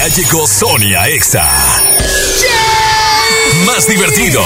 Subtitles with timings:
[0.00, 1.46] Ya llegó Sonia Exa.
[3.66, 4.42] Más divertido,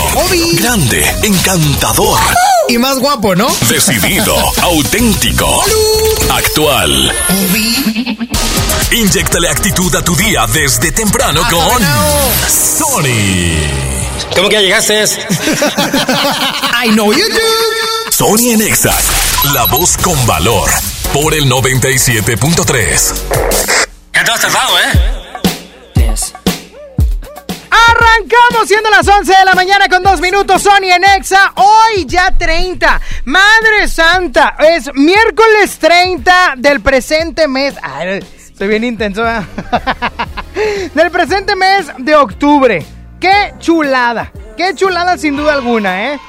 [0.54, 2.18] grande, encantador
[2.66, 3.46] y más guapo, ¿no?
[3.68, 5.62] Decidido, auténtico,
[6.28, 7.12] actual.
[8.90, 11.82] Inyectale actitud a tu día desde temprano Ah, con
[12.50, 13.54] Sony.
[14.34, 15.04] ¿Cómo que ya llegaste?
[16.84, 18.10] I know you do.
[18.10, 18.92] Sony en Exa,
[19.52, 20.68] la voz con valor,
[21.12, 23.14] por el 97.3.
[24.10, 25.13] ¿Qué te has tardado, eh?
[28.04, 31.52] Arrancamos siendo las 11 de la mañana con dos minutos, Sony en Exa.
[31.56, 33.00] Hoy ya 30.
[33.24, 37.74] Madre Santa, es miércoles 30 del presente mes.
[38.36, 39.40] Estoy bien intenso, ¿eh?
[40.94, 42.86] Del presente mes de octubre.
[43.18, 44.30] Qué chulada.
[44.56, 46.20] Qué chulada sin duda alguna, ¿eh?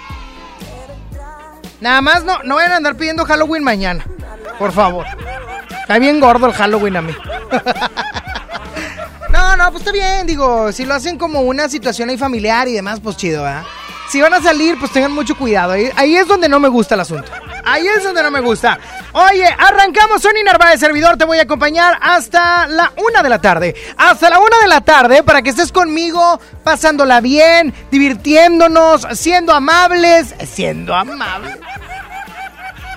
[1.81, 4.05] Nada más no, no vayan a andar pidiendo Halloween mañana.
[4.57, 5.05] Por favor.
[5.81, 7.13] Está bien gordo el Halloween a mí.
[9.45, 12.73] No, no, pues está bien, digo, si lo hacen como una situación ahí familiar y
[12.73, 13.63] demás, pues chido, ¿verdad?
[14.09, 15.73] Si van a salir, pues tengan mucho cuidado.
[15.73, 17.31] Ahí, ahí es donde no me gusta el asunto.
[17.63, 18.79] Ahí es donde no me gusta.
[19.13, 23.75] Oye, arrancamos, Sony Narváez, servidor, te voy a acompañar hasta la una de la tarde.
[23.97, 30.33] Hasta la una de la tarde para que estés conmigo, pasándola bien, divirtiéndonos, siendo amables,
[30.43, 31.55] siendo amables.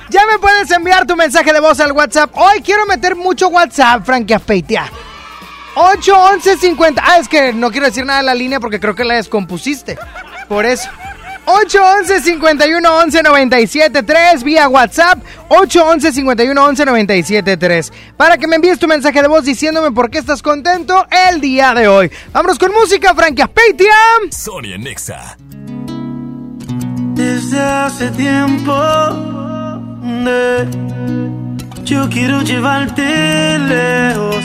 [0.08, 2.30] Ya me puedes enviar tu mensaje de voz al WhatsApp.
[2.34, 4.90] Hoy quiero meter mucho WhatsApp, Frankie Afeitia.
[5.78, 7.02] 811 50.
[7.04, 9.96] Ah, es que no quiero decir nada de la línea porque creo que la descompusiste.
[10.48, 10.88] Por eso.
[11.46, 15.18] 811 51 11 97 3 vía WhatsApp
[15.48, 20.10] 811 51 11 97 3 para que me envíes tu mensaje de voz diciéndome por
[20.10, 22.10] qué estás contento el día de hoy.
[22.32, 23.94] Vámonos con música, Frankie Aspeitia.
[24.30, 25.38] Sony en Exa.
[27.14, 28.74] Desde hace tiempo
[30.24, 30.68] de-
[31.84, 34.44] yo quiero llevarte lejos.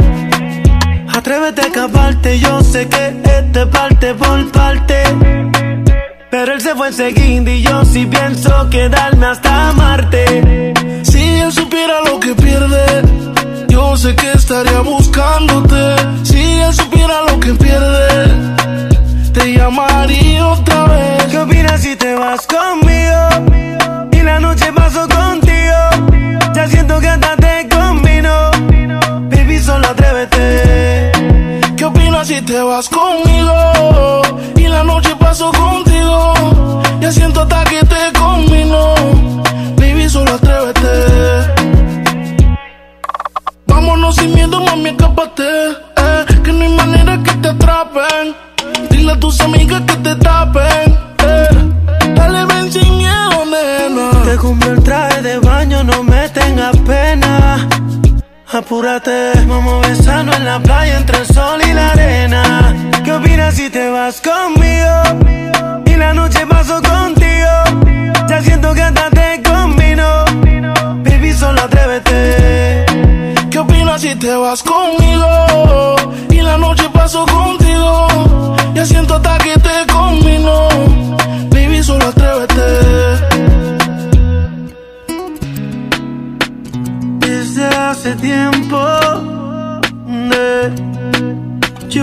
[1.31, 5.01] Atrévete a escaparte, yo sé que este parte por parte.
[6.29, 10.73] Pero él se fue enseguida y yo sí pienso quedarme hasta Marte.
[11.03, 12.83] Si él supiera lo que pierde,
[13.69, 15.95] yo sé que estaría buscándote.
[16.23, 18.27] Si él supiera lo que pierde,
[19.31, 21.23] te llamaría otra vez.
[21.31, 24.09] ¿Qué opinas si te vas conmigo?
[24.11, 26.51] Y la noche paso contigo.
[26.53, 28.51] Ya siento que hasta te combino.
[29.29, 31.00] Baby, solo atrévete.
[32.21, 34.21] ¿Qué opinas si te vas conmigo?
[34.55, 36.33] Y la noche paso contigo.
[36.99, 38.93] Ya siento hasta que te combino.
[39.77, 40.89] Baby, solo atrévete.
[43.65, 45.69] Vámonos sin miedo, mami, escápate.
[45.97, 48.35] Eh, que no hay manera que te atrapen.
[48.91, 50.99] Dile a tus amigas que te tapen.
[51.25, 54.11] Eh, dale, ven sin miedo, nena.
[54.25, 57.70] Te compré el traje de baño, no me tengas pena.
[58.53, 62.75] Apúrate, vamos a besarnos en la playa entre el sol y la arena.
[63.01, 65.85] ¿Qué opinas si te vas conmigo?
[65.85, 67.47] Y la noche paso contigo.
[68.27, 70.25] Ya siento que hasta te combino.
[71.01, 72.85] Baby, solo atrévete.
[73.49, 75.95] ¿Qué opinas si te vas conmigo?
[76.29, 77.60] Y la noche paso contigo.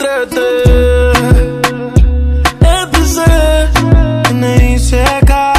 [0.00, 1.12] Atrévete.
[2.60, 5.52] Este es N.I.C.K.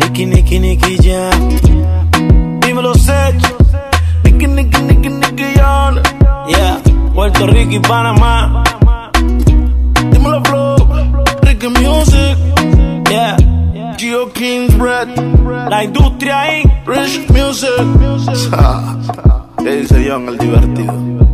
[0.00, 1.30] Nicky, Nicky, Nicky, ya.
[2.60, 3.36] Dímelo, Sech.
[4.22, 6.02] Nicky, Nicky, Nicky, Nicky, Young.
[6.48, 6.82] Yeah.
[7.14, 8.62] Puerto Rico y Panamá.
[10.10, 10.76] Dímelo, Flow.
[11.40, 12.36] Ricky Music.
[13.08, 13.36] Yeah.
[13.96, 14.32] G.O.K.
[14.34, 15.08] King's Bread.
[15.70, 16.70] La industria Inc.
[16.86, 17.70] Rich Music.
[19.64, 21.25] ¿Qué dice John el divertido?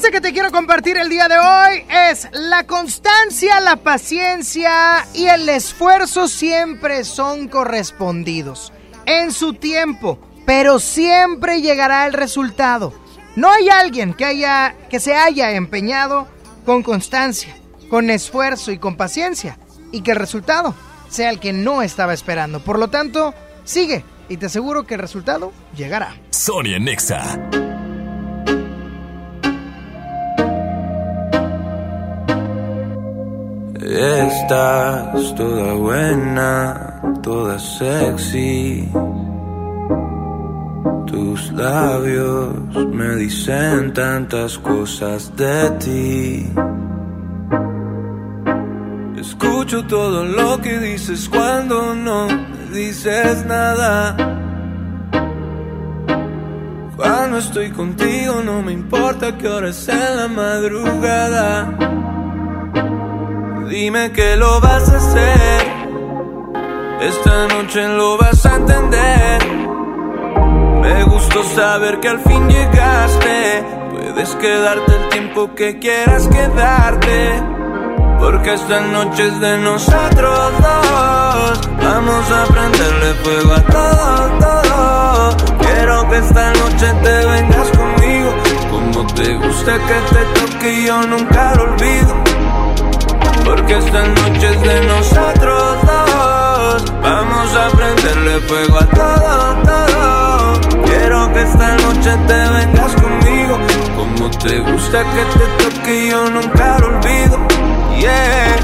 [0.00, 5.26] Frase que te quiero compartir el día de hoy es la constancia, la paciencia y
[5.26, 8.72] el esfuerzo siempre son correspondidos
[9.04, 12.94] en su tiempo, pero siempre llegará el resultado.
[13.36, 16.28] No hay alguien que haya que se haya empeñado
[16.64, 17.54] con constancia,
[17.90, 19.58] con esfuerzo y con paciencia
[19.92, 20.74] y que el resultado
[21.10, 22.60] sea el que no estaba esperando.
[22.60, 26.16] Por lo tanto, sigue y te aseguro que el resultado llegará.
[26.30, 27.69] Sonia Nexa.
[33.90, 38.88] Estás toda buena, toda sexy.
[41.08, 42.54] Tus labios
[42.92, 46.52] me dicen tantas cosas de ti.
[49.20, 54.14] Escucho todo lo que dices cuando no me dices nada.
[56.94, 62.09] Cuando estoy contigo no me importa qué hora es en la madrugada.
[63.70, 65.62] Dime que lo vas a hacer.
[67.02, 69.42] Esta noche lo vas a entender.
[70.82, 73.64] Me gustó saber que al fin llegaste.
[73.92, 77.40] Puedes quedarte el tiempo que quieras quedarte.
[78.18, 81.60] Porque esta noche es de nosotros dos.
[81.80, 85.36] Vamos a prenderle fuego a todo, todo.
[85.60, 88.30] Quiero que esta noche te vengas conmigo.
[88.68, 92.39] Como te gusta que te toque, yo nunca lo olvido.
[93.44, 96.92] Porque esta noche es de nosotros dos.
[97.02, 100.84] Vamos a prenderle fuego a todo, todo.
[100.84, 103.58] Quiero que esta noche te vengas conmigo.
[103.96, 107.38] Como te gusta que te toque, yo nunca lo olvido.
[107.98, 108.56] Yeah.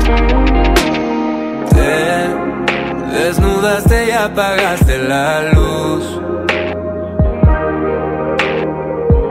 [1.71, 6.21] Te desnudaste y apagaste la luz.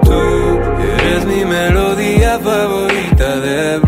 [0.03, 0.59] Tú
[0.99, 3.79] eres mi melodía favorita de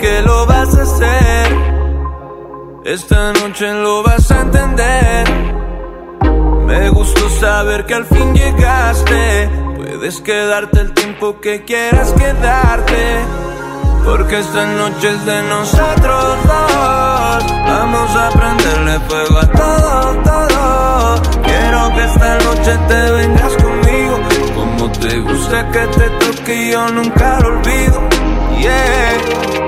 [0.00, 1.56] que lo vas a hacer.
[2.84, 5.24] Esta noche lo vas a entender.
[6.66, 9.50] Me gustó saber que al fin llegaste.
[9.76, 13.20] Puedes quedarte el tiempo que quieras quedarte.
[14.04, 17.44] Porque esta noche es de nosotros dos.
[17.66, 21.22] Vamos a prenderle fuego a todo, todo.
[21.42, 24.18] Quiero que esta noche te vengas conmigo.
[24.54, 28.00] Como te gusta que te toque, yo nunca lo olvido.
[28.58, 29.59] Yeah.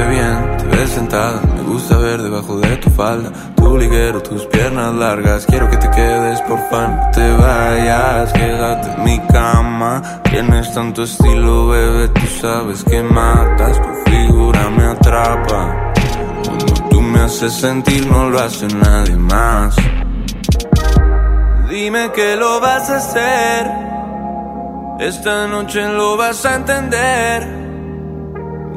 [0.00, 1.42] Qué bien te ves sentada.
[1.56, 3.30] Me gusta ver debajo de tu falda.
[3.54, 5.44] Tu liguero, tus piernas largas.
[5.44, 6.96] Quiero que te quedes, por fan.
[6.96, 10.22] No te vayas, quédate en mi cama.
[10.22, 12.08] Tienes tanto estilo, bebé.
[12.08, 13.76] Tú sabes que matas.
[13.76, 15.92] Tu figura me atrapa.
[16.46, 19.76] Cuando tú me haces sentir, no lo hace nadie más.
[21.68, 23.70] Dime que lo vas a hacer.
[24.98, 27.59] Esta noche lo vas a entender.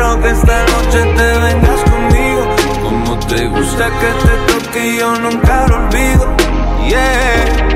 [0.00, 2.56] Quiero que esta noche te vengas conmigo.
[2.82, 6.36] Como te gusta que te toque, yo nunca lo olvido.
[6.88, 7.69] Yeah.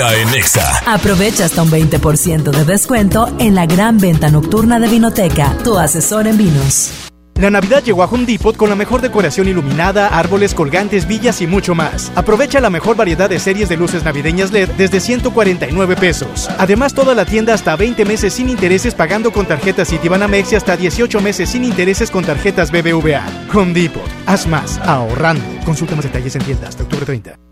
[0.00, 0.66] En Nexa.
[0.86, 6.26] Aprovecha hasta un 20% de descuento en la gran venta nocturna de Vinoteca, tu asesor
[6.26, 6.90] en vinos.
[7.34, 11.46] La Navidad llegó a Home Depot con la mejor decoración iluminada, árboles, colgantes, villas y
[11.46, 12.12] mucho más.
[12.14, 16.48] Aprovecha la mejor variedad de series de luces navideñas LED desde 149 pesos.
[16.56, 20.78] Además, toda la tienda hasta 20 meses sin intereses pagando con tarjetas Citibanamex y hasta
[20.78, 23.26] 18 meses sin intereses con tarjetas BBVA.
[23.52, 24.02] Home Depot.
[24.24, 25.44] Haz más ahorrando.
[25.66, 27.49] Consulta más detalles en tienda hasta octubre 30.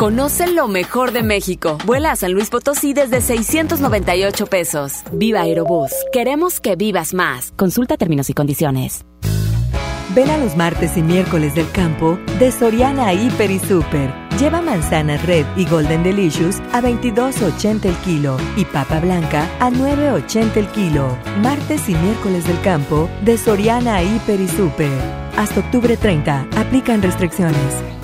[0.00, 1.76] Conoce lo mejor de México.
[1.84, 5.02] Vuela a San Luis Potosí desde 698 pesos.
[5.12, 5.90] Viva Aerobús.
[6.10, 7.52] Queremos que vivas más.
[7.54, 9.04] Consulta términos y condiciones.
[10.14, 14.10] Ven a los martes y miércoles del campo de Soriana Hiper y Super.
[14.38, 20.56] Lleva manzana red y golden delicious a 22.80 el kilo y papa blanca a 9.80
[20.56, 21.14] el kilo.
[21.42, 24.98] Martes y miércoles del campo de Soriana Hiper y Super.
[25.36, 26.46] Hasta octubre 30.
[26.56, 27.99] Aplican restricciones.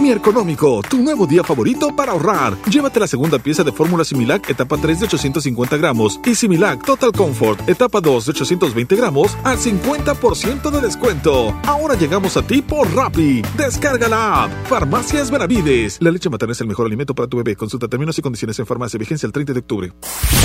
[0.00, 2.56] Mi Económico, tu nuevo día favorito para ahorrar.
[2.70, 7.12] Llévate la segunda pieza de fórmula Similac etapa 3 de 850 gramos y Similac Total
[7.12, 11.54] Comfort etapa 2 de 820 gramos al 50% de descuento.
[11.66, 13.42] Ahora llegamos a ti por Rappi.
[13.58, 14.50] Descarga la app.
[14.68, 15.98] Farmacias Benavides.
[16.00, 17.54] La leche materna es el mejor alimento para tu bebé.
[17.54, 18.98] Consulta términos y condiciones en farmacia.
[18.98, 19.92] Vigencia el 30 de octubre.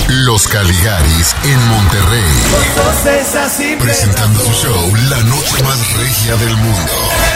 [0.09, 2.24] Los Caligaris en Monterrey.
[3.79, 7.34] Presentando su show La Noche Más Regia del Mundo.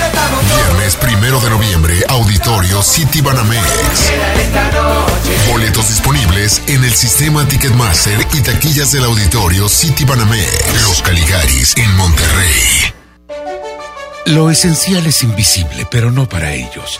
[0.56, 3.64] Viernes primero de noviembre, Auditorio City Banamex.
[5.50, 10.88] Boletos disponibles en el sistema Ticketmaster y taquillas del Auditorio City Banamex.
[10.88, 12.94] Los Caligaris en Monterrey.
[14.26, 17.00] Lo esencial es invisible, pero no para ellos.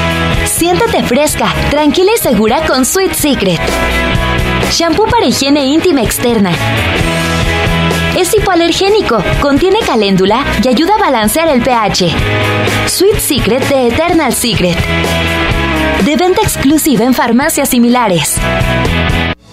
[0.61, 3.59] Siéntate fresca, tranquila y segura con Sweet Secret.
[4.69, 6.51] Shampoo para higiene íntima externa.
[8.15, 12.13] Es hipoalergénico, contiene caléndula y ayuda a balancear el pH.
[12.85, 14.77] Sweet Secret de Eternal Secret.
[16.05, 18.39] De venta exclusiva en farmacias similares.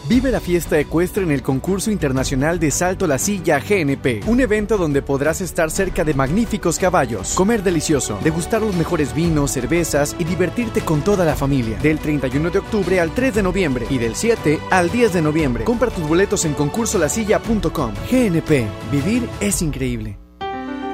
[0.09, 4.79] Vive la fiesta ecuestre en el concurso internacional de Salto la Silla GNP, un evento
[4.79, 10.25] donde podrás estar cerca de magníficos caballos, comer delicioso, degustar los mejores vinos, cervezas y
[10.25, 11.77] divertirte con toda la familia.
[11.83, 15.65] Del 31 de octubre al 3 de noviembre y del 7 al 10 de noviembre.
[15.65, 17.93] Compra tus boletos en concursolasilla.com.
[18.11, 20.19] GNP, vivir es increíble.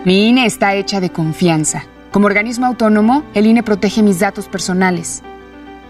[0.04, 1.84] Mi INE está hecha de confianza.
[2.10, 5.22] Como organismo autónomo, el INE protege mis datos personales.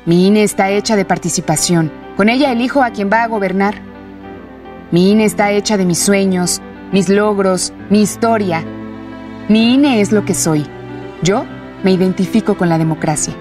[0.04, 2.03] Mi INE está hecha de participación.
[2.16, 3.75] Con ella elijo a quien va a gobernar.
[4.92, 6.61] Mi INE está hecha de mis sueños,
[6.92, 8.64] mis logros, mi historia.
[9.49, 10.64] Mi INE es lo que soy.
[11.23, 11.44] Yo
[11.83, 13.35] me identifico con la democracia.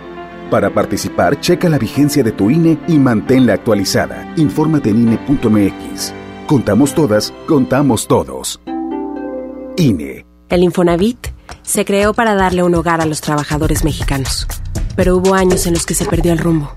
[0.49, 4.33] Para participar, checa la vigencia de tu INE y manténla actualizada.
[4.37, 6.13] Infórmate en INE.mx.
[6.47, 8.59] Contamos todas, contamos todos.
[9.77, 10.25] INE.
[10.49, 11.27] El Infonavit
[11.61, 14.47] se creó para darle un hogar a los trabajadores mexicanos,
[14.95, 16.71] pero hubo años en los que se perdió el rumbo.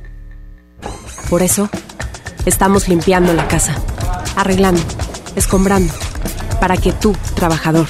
[1.28, 1.68] Por eso,
[2.46, 3.76] estamos limpiando la casa,
[4.36, 4.80] arreglando,
[5.34, 5.92] escombrando,
[6.60, 7.86] para que tú, trabajador,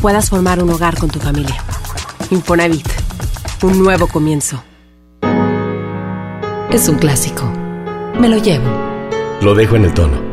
[0.00, 1.62] puedas formar un hogar con tu familia.
[2.30, 2.88] Infonavit,
[3.62, 4.64] un nuevo comienzo.
[6.70, 7.44] Es un clásico.
[8.18, 8.64] Me lo llevo.
[9.42, 10.32] Lo dejo en el tono.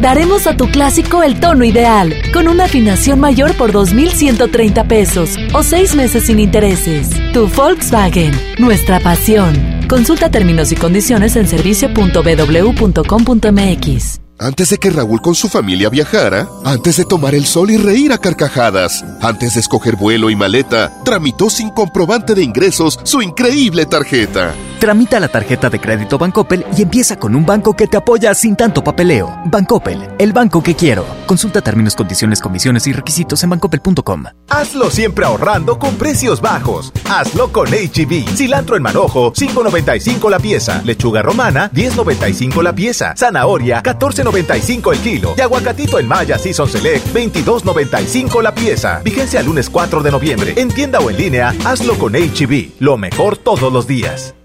[0.00, 5.62] Daremos a tu clásico el tono ideal, con una afinación mayor por 2.130 pesos o
[5.62, 7.10] seis meses sin intereses.
[7.32, 9.75] Tu Volkswagen, nuestra pasión.
[9.88, 14.20] Consulta términos y condiciones en servicio.bw.com.mx.
[14.38, 18.12] Antes de que Raúl con su familia viajara, antes de tomar el sol y reír
[18.12, 23.86] a carcajadas, antes de escoger vuelo y maleta, tramitó sin comprobante de ingresos su increíble
[23.86, 24.54] tarjeta.
[24.78, 28.56] Tramita la tarjeta de crédito Bancoppel y empieza con un banco que te apoya sin
[28.56, 29.34] tanto papeleo.
[29.46, 31.06] Bancoppel, el banco que quiero.
[31.26, 34.24] Consulta términos, condiciones, comisiones y requisitos en bancoppel.com.
[34.48, 36.92] Hazlo siempre ahorrando con precios bajos.
[37.08, 38.36] Hazlo con HB.
[38.36, 40.82] Cilantro en manojo, 5.95 la pieza.
[40.84, 43.14] Lechuga romana, 10.95 la pieza.
[43.16, 45.34] Zanahoria, 14.95 el kilo.
[45.38, 49.00] Y aguacatito en Maya Season Select, 22.95 la pieza.
[49.02, 50.54] Vigencia lunes 4 de noviembre.
[50.56, 52.72] En tienda o en línea, hazlo con HB.
[52.78, 54.35] Lo mejor todos los días.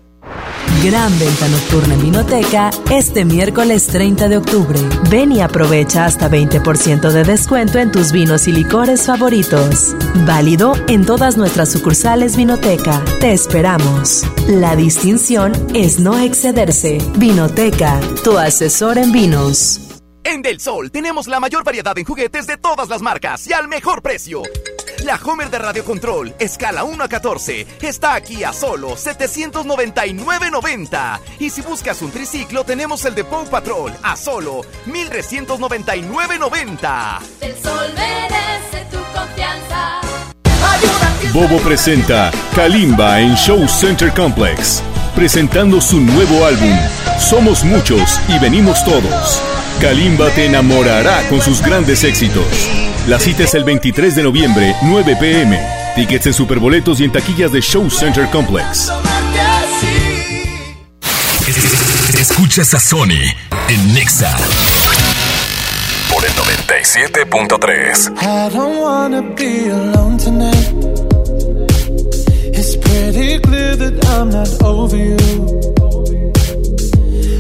[0.84, 4.80] Gran venta nocturna en Vinoteca este miércoles 30 de octubre.
[5.12, 9.96] Ven y aprovecha hasta 20% de descuento en tus vinos y licores favoritos.
[10.26, 13.00] Válido en todas nuestras sucursales Vinoteca.
[13.20, 14.24] Te esperamos.
[14.48, 16.98] La distinción es no excederse.
[17.16, 19.82] Vinoteca, tu asesor en vinos.
[20.24, 23.68] En Del Sol tenemos la mayor variedad en juguetes de todas las marcas y al
[23.68, 24.42] mejor precio.
[25.04, 31.20] La Homer de Radio Control, escala 1 a 14, está aquí a solo 799.90.
[31.40, 37.20] Y si buscas un triciclo, tenemos el de Paw Patrol a solo 1399.90.
[37.42, 40.02] El sol merece tu confianza.
[41.34, 44.84] Bobo presenta Kalimba en Show Center Complex,
[45.16, 46.78] presentando su nuevo álbum,
[47.20, 49.42] Somos Muchos y Venimos Todos.
[49.80, 52.46] Kalimba te enamorará con sus grandes éxitos.
[53.08, 55.60] La cita es el 23 de noviembre, 9 pm.
[55.96, 58.92] Tickets en superboletos y en taquillas de Show Center Complex.
[62.20, 63.22] Escuchas a Sony
[63.70, 64.36] en Nexa
[66.14, 68.12] por el 97.3.
[68.22, 70.72] I don't wanna be alone tonight.
[72.54, 75.18] It's pretty clear that I'm not over you.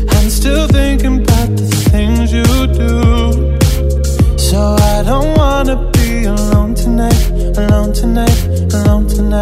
[0.10, 1.71] I'm still thinking about the
[2.32, 3.58] you do.
[4.38, 9.41] So I don't wanna be alone tonight, alone tonight, alone tonight.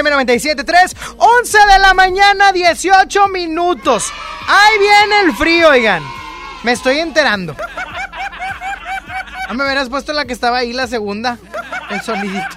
[0.00, 4.10] XFM 97.3, 11 de la mañana, 18 minutos.
[4.48, 6.02] Ahí viene el frío, oigan.
[6.62, 7.54] Me estoy enterando.
[9.48, 11.38] No me hubieras puesto la que estaba ahí, la segunda,
[11.90, 12.56] el sonidito.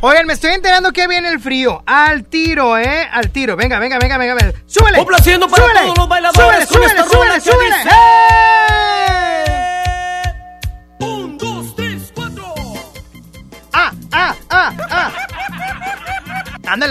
[0.00, 1.82] Oigan, me estoy enterando que viene el frío.
[1.86, 3.08] Al tiro, ¿eh?
[3.10, 3.56] Al tiro.
[3.56, 4.34] Venga, venga, venga, venga.
[4.34, 4.58] venga.
[4.66, 4.98] ¡Súbele!
[4.98, 5.80] Complaciendo para ¡Súbele!
[5.80, 6.63] todos los bailadores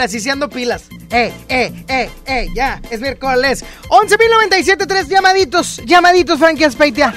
[0.03, 0.83] así se ando pilas.
[1.09, 2.47] ¡Eh, eh, eh, eh!
[2.55, 3.63] Ya, es miércoles.
[3.89, 5.81] 11.097.3 llamaditos.
[5.85, 7.13] Llamaditos, Frankie Aspeitia.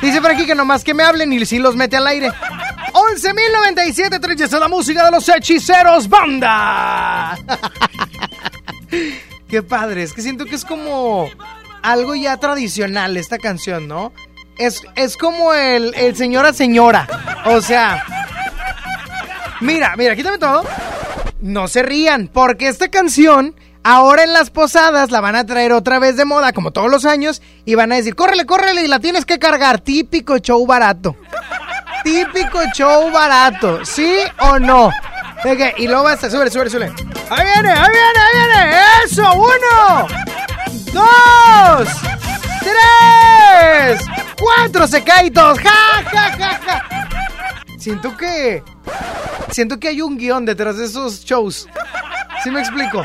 [0.00, 2.30] Dice Frankie que nomás que me hablen y si los mete al aire.
[2.92, 7.38] 11.097.3 ya está la música de los hechiceros banda.
[9.48, 11.28] Qué padre, es que siento que es como
[11.82, 14.12] algo ya tradicional esta canción, ¿no?
[14.58, 17.06] Es, es como el, el señora señora.
[17.44, 18.02] O sea,
[19.60, 20.64] mira, mira, quítame todo.
[21.46, 23.54] No se rían, porque esta canción
[23.84, 27.04] ahora en las posadas la van a traer otra vez de moda, como todos los
[27.04, 29.78] años, y van a decir, córrele, córrele, y la tienes que cargar.
[29.78, 31.14] Típico show barato.
[32.02, 34.90] Típico show barato, ¿sí o no?
[35.44, 36.92] Venga, y luego basta, súbele, súbele, súbele.
[37.30, 38.80] Ahí viene, ahí viene, ahí viene.
[39.04, 40.08] Eso, uno,
[40.92, 41.88] dos,
[42.58, 44.00] tres,
[44.36, 45.60] cuatro secaitos.
[45.60, 47.15] Ja, ja, ja, ja.
[47.86, 48.64] Siento que.
[49.52, 51.68] Siento que hay un guion detrás de esos shows.
[52.42, 53.04] ¿Sí me explico?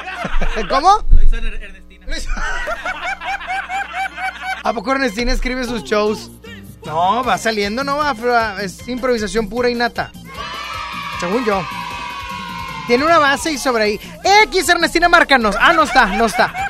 [0.68, 1.02] ¿Cómo?
[4.62, 6.30] ¿A poco Ernestina escribe sus shows?
[6.84, 10.12] No, va saliendo, no va, pero es improvisación pura y nata.
[11.18, 11.66] Según yo.
[12.88, 14.00] Tiene una base y sobre ahí.
[14.42, 15.56] X Ernestina, márcanos.
[15.58, 16.65] Ah, no está, no está.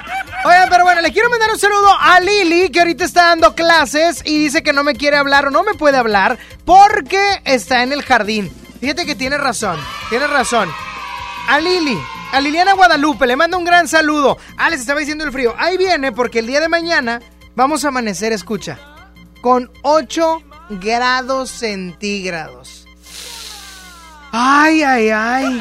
[0.47, 4.23] Oigan, pero bueno, le quiero mandar un saludo a Lili, que ahorita está dando clases
[4.25, 7.93] y dice que no me quiere hablar o no me puede hablar porque está en
[7.93, 8.49] el jardín.
[8.79, 9.77] Fíjate que tiene razón,
[10.09, 10.73] tiene razón.
[11.49, 11.99] A Lili,
[12.31, 14.39] a Liliana Guadalupe, le mando un gran saludo.
[14.57, 15.53] Ah, les estaba diciendo el frío.
[15.59, 17.21] Ahí viene porque el día de mañana
[17.57, 18.79] vamos a amanecer, escucha,
[19.41, 22.87] con 8 grados centígrados.
[24.31, 25.61] Ay, ay, ay.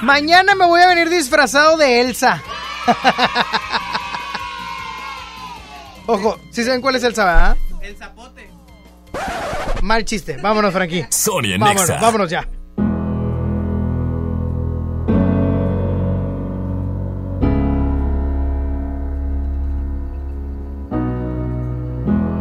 [0.00, 2.42] Mañana me voy a venir disfrazado de Elsa.
[6.06, 7.56] Ojo, si saben cuál es Elsa, ¿verdad?
[7.82, 8.50] El zapote.
[9.82, 10.36] Mal chiste.
[10.36, 11.06] Vámonos, Frankie.
[11.10, 12.00] Sony en Vámonos, Nexa.
[12.00, 12.46] vámonos ya.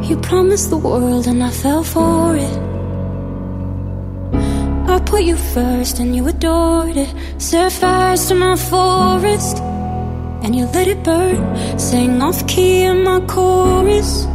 [0.09, 2.57] You promised the world and I fell for it.
[4.89, 7.09] I put you first and you adored it.
[7.37, 9.57] Set fires to my forest
[10.43, 11.79] and you let it burn.
[11.79, 14.25] Sang off key in my chorus,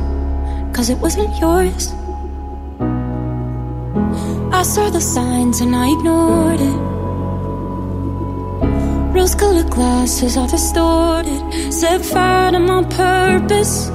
[0.75, 1.93] cause it wasn't yours.
[4.51, 6.79] I saw the signs and I ignored it.
[9.15, 11.43] Rose colored glasses are distorted.
[11.73, 13.89] Set fire to my purpose,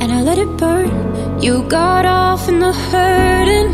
[0.00, 1.40] and I let it burn.
[1.42, 3.72] You got off in the hurting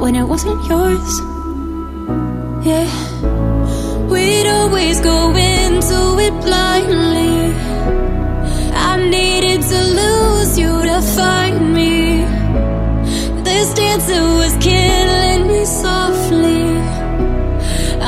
[0.00, 1.20] when it wasn't yours.
[2.66, 2.88] Yeah,
[4.12, 7.34] we'd always go into it blindly.
[8.90, 12.24] I needed to lose you to find me.
[13.48, 16.64] This dancer was killing me softly.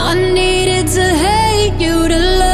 [0.08, 2.53] I needed to hate you to love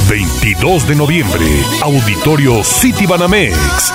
[0.10, 1.46] 22 de noviembre,
[1.82, 3.94] Auditorio City Banamex.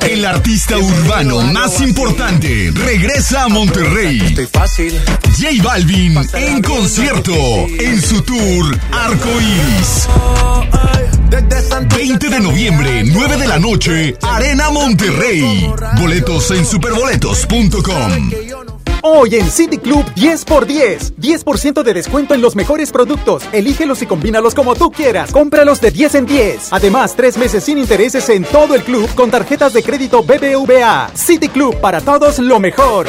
[0.00, 4.36] El artista urbano más importante regresa a Monterrey.
[5.38, 7.32] J Balvin en concierto
[7.66, 10.08] en su tour Arco Iris.
[11.30, 15.72] 20 de noviembre, 9 de la noche, Arena Monterrey.
[15.96, 18.30] Boletos en superboletos.com.
[19.02, 21.16] Hoy en City Club 10 por 10.
[21.18, 23.44] 10% de descuento en los mejores productos.
[23.52, 25.30] Elígelos y combínalos como tú quieras.
[25.30, 26.72] Cómpralos de 10 en 10.
[26.72, 31.10] Además, tres meses sin intereses en todo el club con tarjetas de crédito BBVA.
[31.14, 33.06] City Club para todos lo mejor.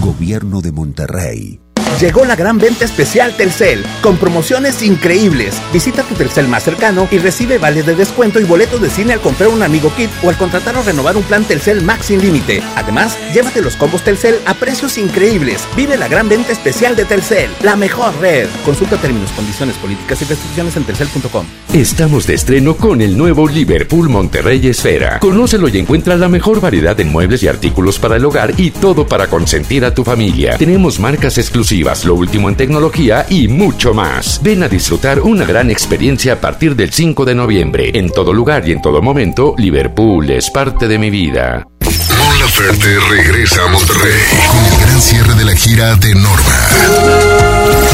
[0.00, 1.60] Gobierno de Monterrey.
[1.96, 5.60] Llegó la gran venta especial Telcel, con promociones increíbles.
[5.72, 9.20] Visita tu Telcel más cercano y recibe vales de descuento y boletos de cine al
[9.20, 12.62] comprar un amigo kit o al contratar o renovar un plan Telcel Max sin límite.
[12.76, 15.66] Además, llévate los combos Telcel a precios increíbles.
[15.74, 18.48] Vive la gran venta especial de Telcel, la mejor red.
[18.64, 21.46] Consulta términos, condiciones, políticas y restricciones en telcel.com.
[21.74, 25.18] Estamos de estreno con el nuevo Liverpool Monterrey Esfera.
[25.18, 29.04] Conócelo y encuentra la mejor variedad de muebles y artículos para el hogar y todo
[29.04, 30.56] para consentir a tu familia.
[30.56, 34.40] Tenemos marcas exclusivas lo último en tecnología y mucho más.
[34.42, 37.90] Ven a disfrutar una gran experiencia a partir del 5 de noviembre.
[37.94, 41.68] En todo lugar y en todo momento, Liverpool es parte de mi vida.
[41.80, 46.68] Mon Laferte regresa a Monterrey con el gran cierre de la gira de Norma.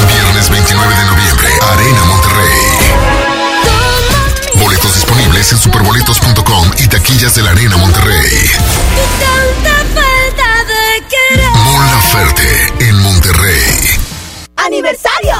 [0.08, 2.60] Viernes 29 de noviembre, Arena Monterrey.
[4.64, 9.73] Boletos disponibles en superboletos.com y taquillas de la Arena Monterrey.
[11.84, 13.60] Mon Laferte en Monterrey.
[14.56, 15.34] ¡Aniversario!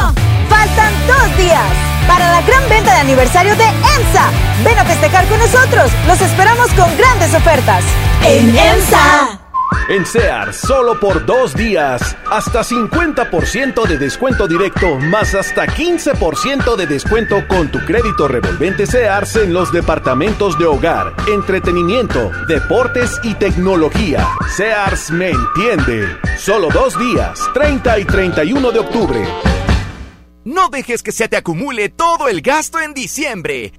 [0.51, 1.63] Faltan dos días
[2.07, 4.31] para la gran venta de aniversario de EMSA.
[4.63, 5.91] Ven a festejar con nosotros.
[6.07, 7.83] Los esperamos con grandes ofertas.
[8.23, 9.44] En EMSA.
[9.89, 16.87] En Sears, solo por dos días, hasta 50% de descuento directo, más hasta 15% de
[16.87, 24.27] descuento con tu crédito revolvente Sears en los departamentos de hogar, entretenimiento, deportes y tecnología.
[24.57, 26.17] Sears me entiende.
[26.39, 29.29] Solo dos días, 30 y 31 de octubre.
[30.45, 33.73] No dejes que se te acumule todo el gasto en diciembre.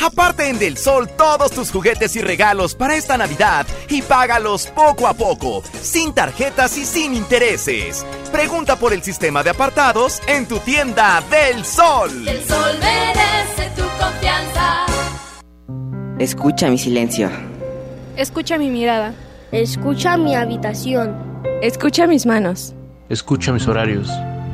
[0.00, 5.06] Aparte en Del Sol todos tus juguetes y regalos para esta Navidad y págalos poco
[5.06, 8.06] a poco, sin tarjetas y sin intereses.
[8.30, 12.28] Pregunta por el sistema de apartados en tu tienda Del Sol.
[12.28, 14.86] El sol merece tu confianza.
[16.18, 17.30] Escucha mi silencio.
[18.16, 19.14] Escucha mi mirada.
[19.52, 21.16] Escucha mi habitación.
[21.62, 22.74] Escucha mis manos.
[23.08, 24.10] Escucha mis horarios.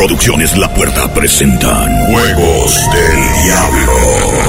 [0.00, 3.92] Producciones La Puerta presentan Juegos del Diablo.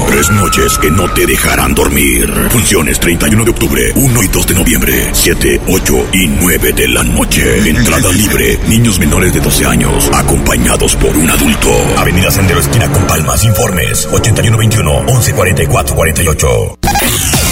[0.08, 2.48] Tres noches que no te dejarán dormir.
[2.48, 7.04] Funciones 31 de octubre, 1 y 2 de noviembre, 7, 8 y 9 de la
[7.04, 7.68] noche.
[7.68, 8.58] Entrada libre.
[8.66, 11.68] Niños menores de 12 años, acompañados por un adulto.
[11.98, 13.44] Avenida Sendero Esquina con Palmas.
[13.44, 16.78] Informes 8121 1144 48.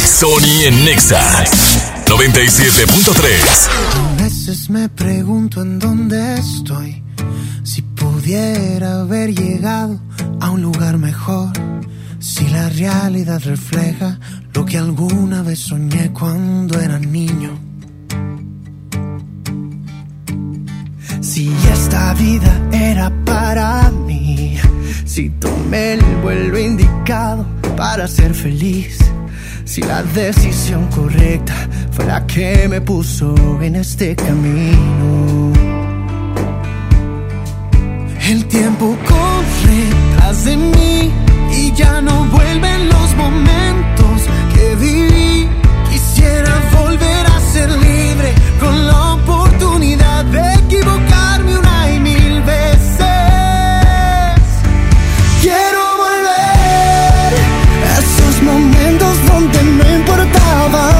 [0.00, 1.20] Sony en Nexa
[2.06, 3.68] 97.3.
[3.92, 7.02] A veces me pregunto en dónde estoy.
[7.62, 10.00] Si pudiera haber llegado
[10.40, 11.50] a un lugar mejor.
[12.18, 14.18] Si la realidad refleja
[14.54, 17.58] lo que alguna vez soñé cuando era niño.
[21.20, 24.58] Si esta vida era para mí.
[25.04, 28.98] Si tomé el vuelo indicado para ser feliz.
[29.64, 31.54] Si la decisión correcta
[31.92, 35.52] fue la que me puso en este camino.
[38.28, 39.82] El tiempo corre
[40.16, 41.10] tras de mí
[41.52, 44.22] y ya no vuelven los momentos
[44.54, 45.48] que viví.
[45.90, 47.09] Quisiera volver
[60.60, 60.99] importaba nada.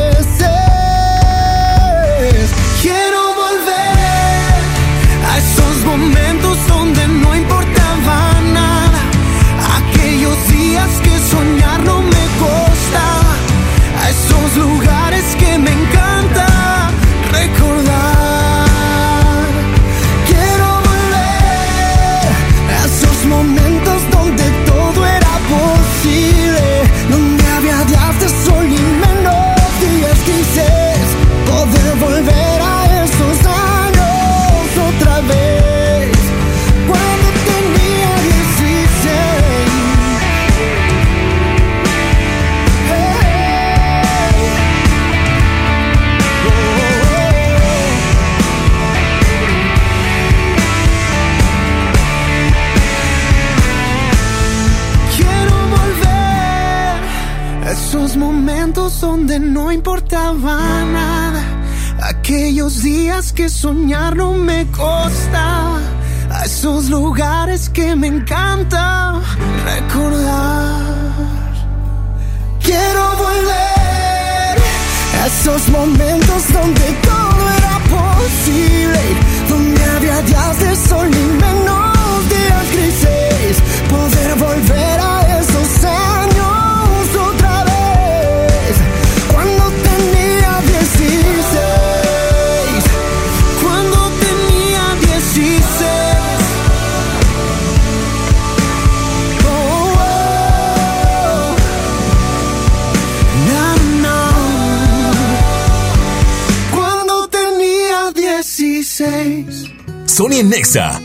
[110.41, 110.99] en Nexa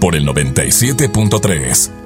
[0.00, 2.01] por el 97.3.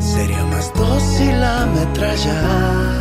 [0.00, 2.91] Sería más dócil la metralla.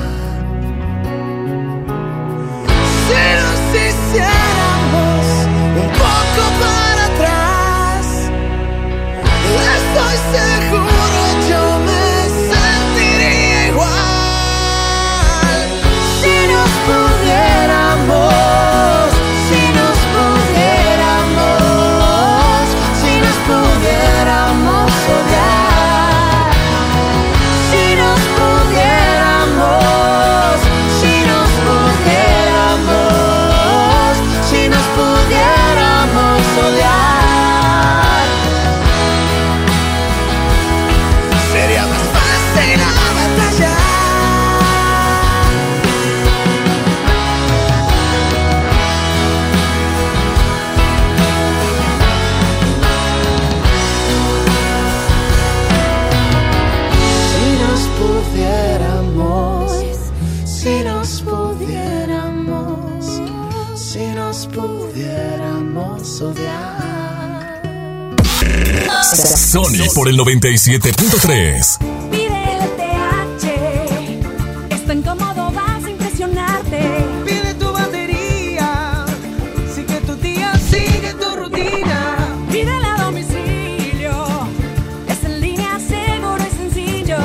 [69.52, 71.78] Sony por el 97.3.
[72.10, 73.46] Pide LTH,
[74.70, 76.80] es tan cómodo, vas a impresionarte.
[77.26, 79.06] Pide tu batería,
[79.76, 82.18] sigue tu día, sigue tu rutina.
[82.50, 84.48] Pídela a domicilio,
[85.10, 87.18] es en línea, seguro y sencillo.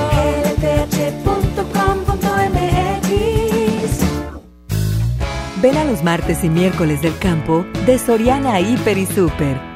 [0.56, 1.62] LTH.com.mx
[5.62, 9.75] Ven a los martes y miércoles del campo de Soriana Hiper y Super.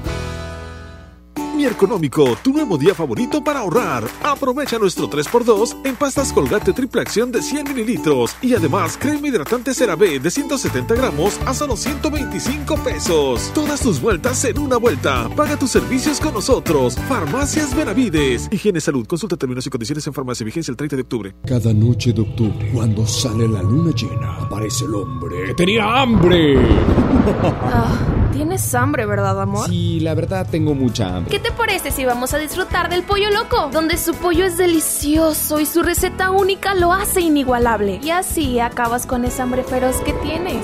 [1.81, 4.03] Mi Económico, tu nuevo día favorito para ahorrar.
[4.23, 9.73] Aprovecha nuestro 3x2 en pastas Colgate triple acción de 100 mililitros y además crema hidratante
[9.73, 13.51] CeraVe de 170 gramos a solo 125 pesos.
[13.55, 15.27] Todas tus vueltas en una vuelta.
[15.35, 16.95] Paga tus servicios con nosotros.
[17.09, 18.47] Farmacias Benavides.
[18.51, 19.07] Higiene Salud.
[19.07, 20.45] Consulta términos y condiciones en farmacia.
[20.45, 21.35] Vigencia el 30 de octubre.
[21.47, 25.55] Cada noche de octubre, cuando sale la luna llena, aparece el hombre.
[25.55, 26.59] ¡Tenía hambre!
[28.33, 29.67] Tienes hambre, ¿verdad, amor?
[29.67, 31.31] Sí, la verdad tengo mucha hambre.
[31.31, 33.69] ¿Qué te parece si vamos a disfrutar del pollo loco?
[33.73, 37.99] Donde su pollo es delicioso y su receta única lo hace inigualable.
[38.01, 40.63] Y así acabas con esa hambre feroz que tienes.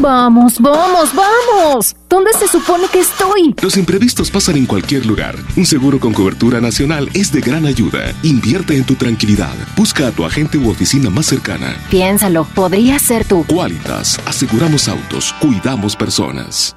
[0.00, 1.96] Vamos, vamos, vamos.
[2.08, 3.54] ¿Dónde se supone que estoy?
[3.60, 5.34] Los imprevistos pasan en cualquier lugar.
[5.56, 8.14] Un seguro con cobertura nacional es de gran ayuda.
[8.22, 9.54] Invierte en tu tranquilidad.
[9.76, 11.76] Busca a tu agente u oficina más cercana.
[11.90, 13.44] Piénsalo, podría ser tú.
[13.48, 16.76] Qualitas, aseguramos autos, cuidamos personas.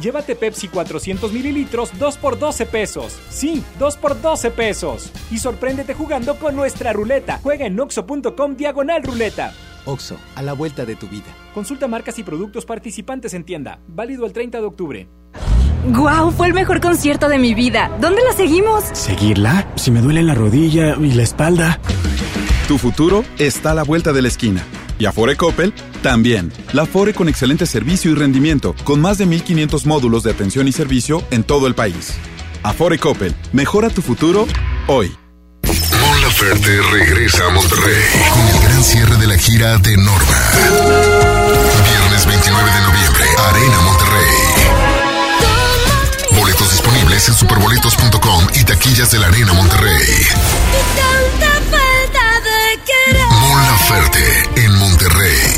[0.00, 3.18] Llévate Pepsi 400 mililitros 2 por 12 pesos.
[3.30, 5.10] Sí, 2 por 12 pesos.
[5.30, 7.40] Y sorpréndete jugando con nuestra ruleta.
[7.42, 9.52] Juega en oxo.com diagonal ruleta.
[9.84, 11.26] Oxo, a la vuelta de tu vida.
[11.54, 13.80] Consulta marcas y productos participantes en tienda.
[13.88, 15.08] Válido el 30 de octubre.
[15.86, 16.32] ¡Guau!
[16.32, 17.90] Fue el mejor concierto de mi vida.
[18.00, 18.84] ¿Dónde la seguimos?
[18.92, 19.66] ¿Seguirla?
[19.76, 21.80] Si me duele la rodilla y la espalda.
[22.66, 24.62] Tu futuro está a la vuelta de la esquina.
[24.98, 25.72] Y Afore Coppel
[26.02, 26.52] también.
[26.72, 30.72] La Afore con excelente servicio y rendimiento, con más de 1500 módulos de atención y
[30.72, 32.14] servicio en todo el país.
[32.62, 34.46] Afore Coppel, mejora tu futuro
[34.86, 35.12] hoy.
[36.00, 40.50] Mon Laferte regresa a Monterrey con el gran cierre de la gira de Norma.
[41.84, 44.78] Viernes 29 de noviembre, Arena Monterrey.
[46.38, 50.26] Boletos disponibles en superboletos.com y taquillas de la Arena Monterrey.
[53.88, 55.57] Laferte en Monterrey.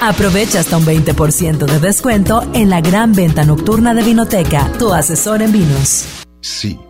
[0.00, 5.42] Aprovecha hasta un 20% de descuento en la gran venta nocturna de Vinoteca, tu asesor
[5.42, 6.04] en vinos.
[6.40, 6.78] Sí.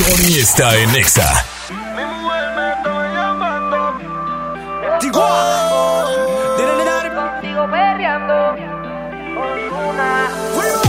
[0.00, 1.44] Sony está en Exa.
[7.14, 8.54] Contigo perreando.
[8.54, 10.79] Mi mujer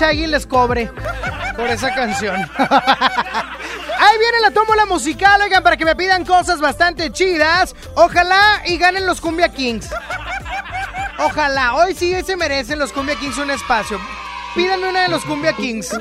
[0.00, 0.90] Shaggy les cobre
[1.56, 2.36] por esa canción.
[2.58, 7.76] Ahí viene la tómbola musical, oigan, para que me pidan cosas bastante chidas.
[7.96, 9.90] Ojalá y ganen los Cumbia Kings.
[11.18, 14.00] Ojalá, hoy sí se merecen los Cumbia Kings un espacio.
[14.54, 15.94] Pídanme una de los Cumbia Kings.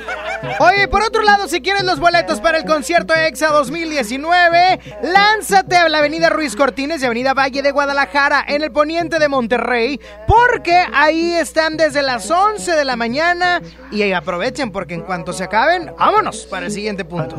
[0.59, 5.89] Oye, por otro lado, si quieres los boletos para el concierto EXA 2019, lánzate a
[5.89, 10.83] la avenida Ruiz Cortines y avenida Valle de Guadalajara, en el poniente de Monterrey, porque
[10.93, 13.61] ahí están desde las 11 de la mañana
[13.91, 17.35] y ahí aprovechen porque en cuanto se acaben, vámonos para el siguiente punto.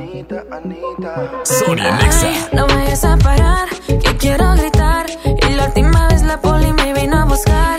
[1.44, 2.30] Sonia Nexa.
[2.52, 5.06] No vayas a parar, que quiero gritar.
[5.48, 7.78] Y la última vez la poli me vino a buscar.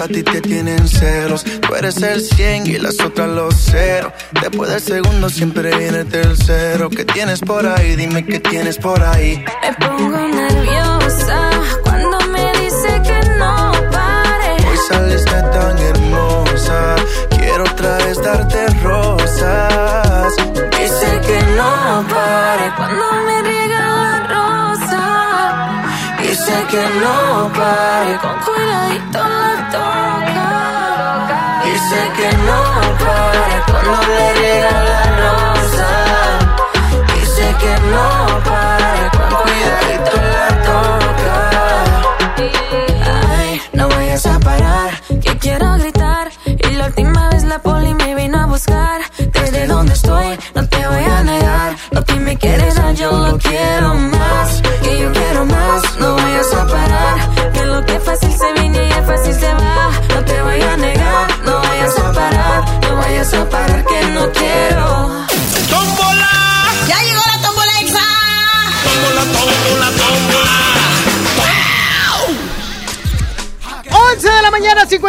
[0.00, 1.44] A ti te tienen celos.
[1.44, 4.12] Tú eres el 100 y las otras los cero.
[4.40, 6.88] Después del segundo siempre viene el tercero.
[6.88, 7.96] ¿Qué tienes por ahí?
[7.96, 9.44] Dime qué tienes por ahí.
[9.62, 11.50] Me pongo nerviosa
[11.82, 14.56] cuando me dice que no pare.
[14.68, 16.96] Hoy saliste tan hermosa.
[17.30, 20.34] Quiero otra vez darte rosas.
[20.78, 23.30] Dice que no pare cuando me.
[26.50, 30.48] Dice que no pare, con cuidadito la toca.
[31.64, 32.60] Dice que no
[32.98, 35.88] pare cuando le riega la rosa.
[37.14, 38.06] Dice que no
[38.48, 41.36] pare, con cuidadito la toca.
[43.38, 44.90] Ay, no vayas a parar,
[45.22, 46.32] que quiero gritar.
[46.46, 49.02] Y la última vez la poli me vino a buscar.
[49.18, 51.76] Desde donde estoy, no te voy a negar.
[51.92, 54.62] Lo que me quieres yo lo quiero más.
[54.82, 56.19] Que yo quiero más, no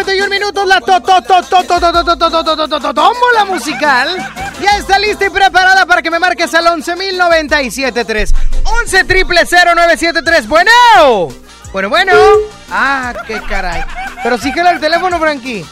[0.03, 0.81] 51 minutos la
[2.93, 4.09] tómbola musical.
[4.59, 8.33] Ya está lista y preparada para que me marques al 11.097.3.
[8.81, 10.47] 11 triple 0973.
[10.47, 10.71] Bueno.
[11.71, 12.13] Bueno, bueno.
[12.71, 13.83] Ah, qué caray.
[14.23, 15.63] Pero sí jala el teléfono, Frankie.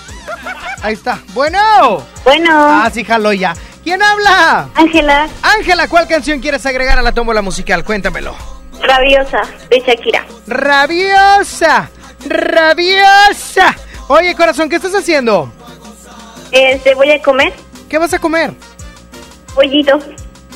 [0.83, 1.17] Ahí está.
[1.33, 2.05] Bueno.
[2.23, 2.51] Bueno.
[2.53, 3.55] Ah, sí jaló ya.
[3.83, 4.69] ¿Quién habla?
[4.75, 5.27] Ángela.
[5.41, 7.83] Ángela, ¿cuál canción quieres agregar a la tómbola musical?
[7.83, 8.35] Cuéntamelo.
[8.79, 10.23] Rabiosa, de Shakira.
[10.45, 11.89] Rabiosa
[12.27, 13.75] rabiosa.
[14.11, 15.51] Oye, corazón, ¿qué estás haciendo?
[16.51, 17.53] Este, voy a comer
[17.87, 18.55] ¿Qué vas a comer?
[19.53, 19.99] pollito.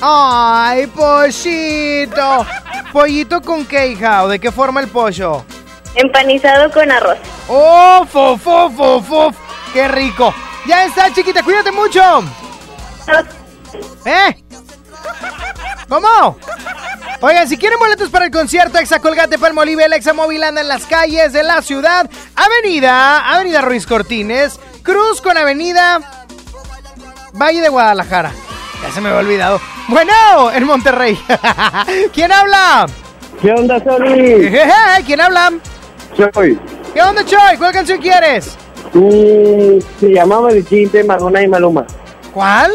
[0.01, 2.47] Ay, pollito.
[2.91, 4.23] ¿Pollito con qué, hija?
[4.23, 5.45] ¿O de qué forma el pollo?
[5.93, 7.19] Empanizado con arroz.
[7.47, 9.31] ¡Oh, fo, fo, fo, fo!
[9.71, 10.33] ¡Qué rico!
[10.65, 12.01] Ya está, chiquita, cuídate mucho.
[14.05, 14.43] ¿Eh?
[15.87, 16.37] ¿Cómo?
[17.25, 20.67] Oigan, si quieren boletos para el concierto Exa Colgate Palmolive, el Exa Móvil anda en
[20.67, 22.09] las calles de la ciudad.
[22.35, 26.01] Avenida, Avenida Ruiz Cortines, Cruz con Avenida
[27.31, 28.33] Valle de Guadalajara.
[28.81, 29.61] Ya se me había olvidado.
[29.87, 30.11] Bueno,
[30.53, 31.17] en Monterrey.
[32.13, 32.87] ¿Quién habla?
[33.41, 34.51] ¿Qué onda, Sony?
[35.05, 35.53] ¿Quién habla?
[36.17, 36.59] Soy.
[36.93, 37.57] ¿Qué onda, Choy?
[37.57, 38.57] ¿Cuál canción quieres?
[38.93, 41.85] Mm, se llama Medellín de Madonna y Maluma.
[42.33, 42.73] ¿Cuál?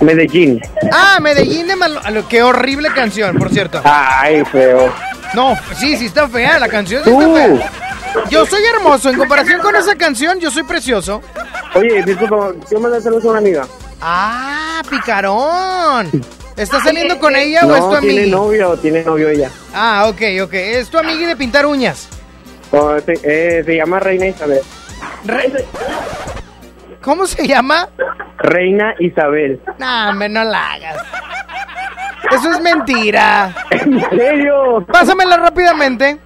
[0.00, 0.60] Medellín.
[0.92, 2.00] Ah, Medellín de Malo...
[2.28, 3.80] Qué horrible canción, por cierto.
[3.84, 4.92] Ay, feo.
[5.34, 7.02] No, sí, sí está fea la canción.
[7.04, 7.20] sí Tú.
[7.20, 7.70] está fea.
[8.30, 9.10] Yo soy hermoso.
[9.10, 11.22] En comparación con esa canción, yo soy precioso.
[11.74, 13.66] Oye, disculpa, yo me saludos a una amiga.
[14.00, 16.10] Ah, picarón.
[16.56, 18.36] ¿Estás saliendo con ella o es tu tiene amiga?
[18.36, 19.50] novio, tiene novio ella.
[19.72, 20.52] Ah, ok, ok.
[20.54, 22.08] Es tu amiga de pintar uñas.
[22.72, 24.60] Oh, se, eh, se llama Reina Isabel.
[25.24, 25.64] Re-
[27.02, 27.88] ¿Cómo se llama?
[28.38, 29.60] Reina Isabel.
[29.78, 30.96] No, hombre, no la hagas.
[32.30, 33.54] Eso es mentira.
[33.70, 34.84] ¿En serio?
[34.92, 36.18] Pásamela rápidamente.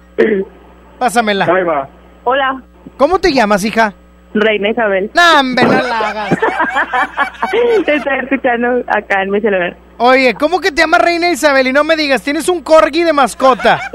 [0.99, 1.45] Pásamela.
[1.45, 1.87] Ahí va.
[2.23, 2.61] Hola,
[2.97, 3.93] ¿Cómo te llamas, hija?
[4.33, 5.11] Reina Isabel.
[5.13, 6.29] No, hombre, no la hagas.
[7.85, 9.77] Te estoy escuchando acá en mi celular.
[9.97, 11.67] Oye, ¿cómo que te llamas Reina Isabel?
[11.67, 13.79] Y no me digas, tienes un corgi de mascota.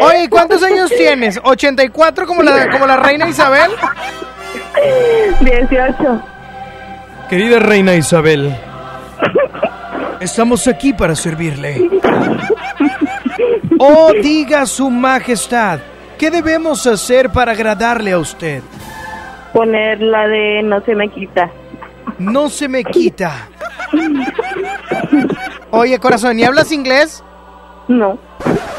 [0.00, 1.42] Oye, ¿y ¿cuántos años tienes?
[1.42, 3.72] ¿84 como la, como la Reina Isabel?
[5.40, 6.22] 18.
[7.28, 8.54] Querida Reina Isabel,
[10.20, 11.88] estamos aquí para servirle.
[13.84, 15.80] Oh, diga su majestad,
[16.16, 18.62] ¿qué debemos hacer para agradarle a usted?
[19.52, 21.50] Poner la de no se me quita.
[22.18, 23.48] No se me quita.
[25.70, 27.24] Oye, corazón, ¿y hablas inglés?
[27.88, 28.18] No.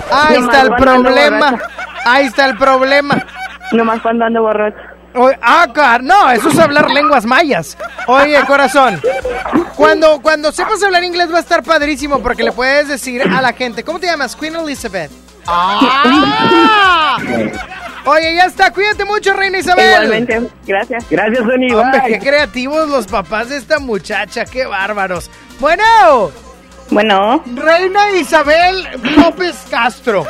[0.10, 1.60] Ahí Nomás está el problema.
[2.06, 3.26] Ahí está el problema.
[3.74, 4.93] Nomás cuando ando borracho.
[5.42, 7.78] Ah, car- no, eso es hablar lenguas mayas.
[8.08, 9.00] Oye, corazón,
[9.76, 13.54] cuando, cuando sepas hablar inglés va a estar padrísimo porque le puedes decir a la
[13.54, 14.36] gente, ¿cómo te llamas?
[14.36, 15.12] Queen Elizabeth.
[15.46, 17.18] ¡Ah!
[18.06, 19.92] Oye, ya está, cuídate mucho, Reina Isabel.
[20.04, 21.06] Igualmente, gracias.
[21.10, 21.40] Gracias.
[21.42, 22.02] Hombre, Bye.
[22.08, 25.30] qué creativos los papás de esta muchacha, qué bárbaros.
[25.60, 26.32] Bueno,
[26.90, 28.88] Bueno, Reina Isabel
[29.18, 30.26] López Castro.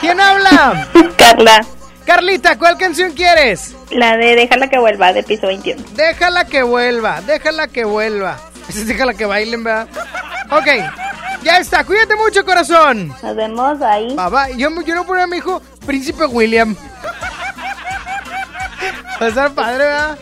[0.00, 0.88] ¿Quién habla?
[1.16, 1.64] Carla,
[2.04, 3.74] Carlita, ¿cuál canción quieres?
[3.90, 5.82] la de déjala que vuelva de piso 21.
[5.94, 8.38] Déjala que vuelva, déjala que vuelva.
[8.68, 9.88] Es déjala que bailen, ¿verdad?
[10.50, 10.66] Ok,
[11.42, 13.08] ya está, cuídate mucho, corazón.
[13.22, 14.14] Nos vemos ahí.
[14.14, 16.76] Papá, yo, yo no ponía a mi hijo Príncipe William.
[19.20, 20.18] Va a estar padre, ¿verdad?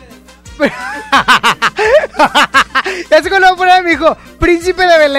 [3.10, 5.16] ya sé cuándo voy a poner a mi hijo Príncipe de Bel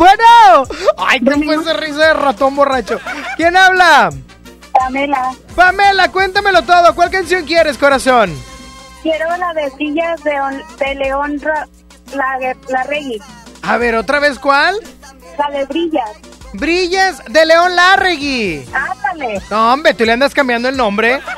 [0.00, 0.64] bueno,
[0.96, 2.98] ay, ¿qué fue esa risa de ratón borracho?
[3.36, 4.10] ¿Quién habla?
[4.72, 6.94] Pamela, Pamela, cuéntamelo todo.
[6.94, 8.34] ¿Cuál canción quieres, corazón?
[9.02, 10.32] quiero la de sillas de,
[10.84, 11.40] de León
[12.14, 12.38] la,
[12.68, 13.20] la Regui.
[13.62, 14.74] A ver, ¿otra vez cuál?
[15.38, 16.10] La de brillas.
[16.54, 18.64] Brillas de León Larregui.
[18.72, 19.40] Ándale.
[19.50, 21.20] No, hombre, tú le andas cambiando el nombre.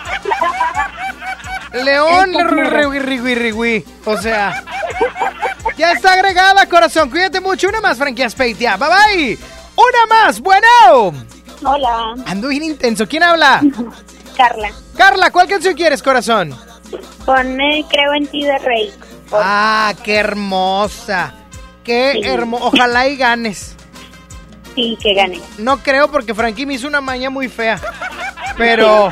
[1.73, 2.33] León
[2.71, 3.85] Rigui, Rigui, Rigui.
[4.05, 4.63] O sea,
[5.77, 7.11] ya está agregada, corazón.
[7.11, 7.69] Cuídate mucho.
[7.69, 8.77] Una más, Frankie Aspeitia.
[8.77, 9.39] Bye bye.
[9.77, 10.41] Una más.
[10.41, 11.15] Bueno.
[11.65, 13.07] Hola, Ando bien intenso.
[13.07, 13.61] ¿Quién habla?
[14.37, 14.71] Carla.
[14.97, 16.57] Carla, ¿cuál canción quieres, corazón?
[17.25, 18.93] Pone Creo en ti de Rey.
[19.33, 21.33] Ah, qué hermosa.
[21.85, 22.29] Qué Sí.
[22.29, 22.65] hermosa.
[22.67, 23.77] Ojalá y ganes.
[24.75, 25.41] Sí, que gane.
[25.59, 27.81] No creo porque Frankie me hizo una maña muy fea.
[28.57, 29.11] Pero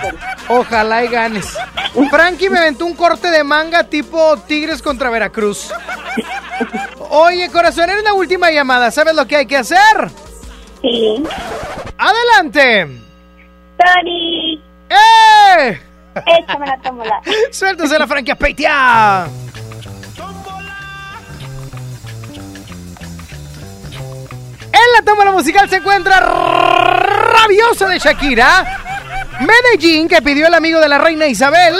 [0.49, 1.57] ojalá y ganes.
[2.11, 5.73] Frankie me aventó un corte de manga tipo Tigres contra Veracruz.
[7.11, 8.91] Oye, corazón, eres la última llamada.
[8.91, 10.11] ¿Sabes lo que hay que hacer?
[10.83, 11.23] Sí.
[11.99, 13.01] ¡Adelante!
[13.79, 15.81] Tony, ¡Eh!
[16.27, 17.21] échame la tómbola.
[17.51, 19.27] ¡Suéltase la Frankie Peitia!
[25.11, 28.65] Tómbola musical se encuentra Rabiosa de Shakira.
[29.41, 31.75] Medellín, que pidió el amigo de la reina Isabel.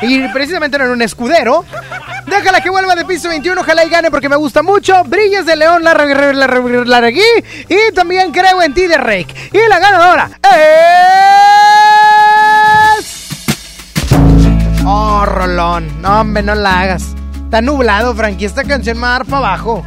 [0.00, 1.66] Y precisamente era un escudero.
[2.26, 5.04] Déjala que vuelva de piso 21, ojalá y gane porque me gusta mucho.
[5.04, 5.84] Brillas de León.
[5.84, 7.20] La, Larregui,
[7.68, 9.50] y también creo en ti de Rake.
[9.52, 10.30] Y la ganadora
[12.96, 13.28] es...
[14.86, 16.00] Oh, Rolón.
[16.00, 17.14] No, hombre, no la hagas.
[17.44, 18.46] Está nublado, Frankie.
[18.46, 19.84] Esta canción me va a dar para abajo.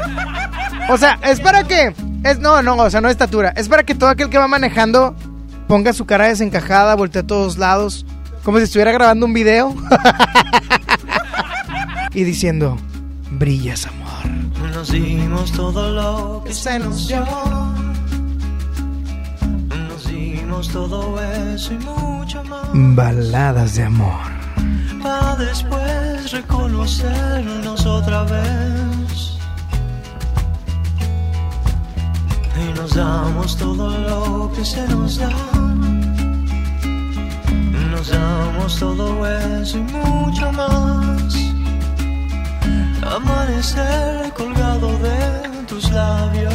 [0.89, 1.93] O sea, es para que.
[2.23, 3.53] Es, no, no, o sea, no es estatura.
[3.55, 5.15] Es para que todo aquel que va manejando
[5.67, 8.05] ponga su cara desencajada, voltee a todos lados.
[8.43, 9.73] Como si estuviera grabando un video.
[12.13, 12.77] y diciendo:
[13.31, 14.71] Brillas, amor.
[14.73, 17.25] Nos dimos todo lo que se nos dio.
[19.89, 22.69] Nos dimos todo eso y mucho más.
[22.73, 24.21] Baladas de amor.
[25.01, 29.32] Para después reconocernos otra vez.
[32.55, 35.29] Y nos damos todo lo que se nos da.
[37.91, 41.35] Nos damos todo eso y mucho más.
[43.15, 46.53] Amanecer colgado de tus labios.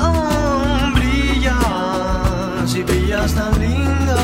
[0.00, 4.18] Oh, brillas y brillas tan lindo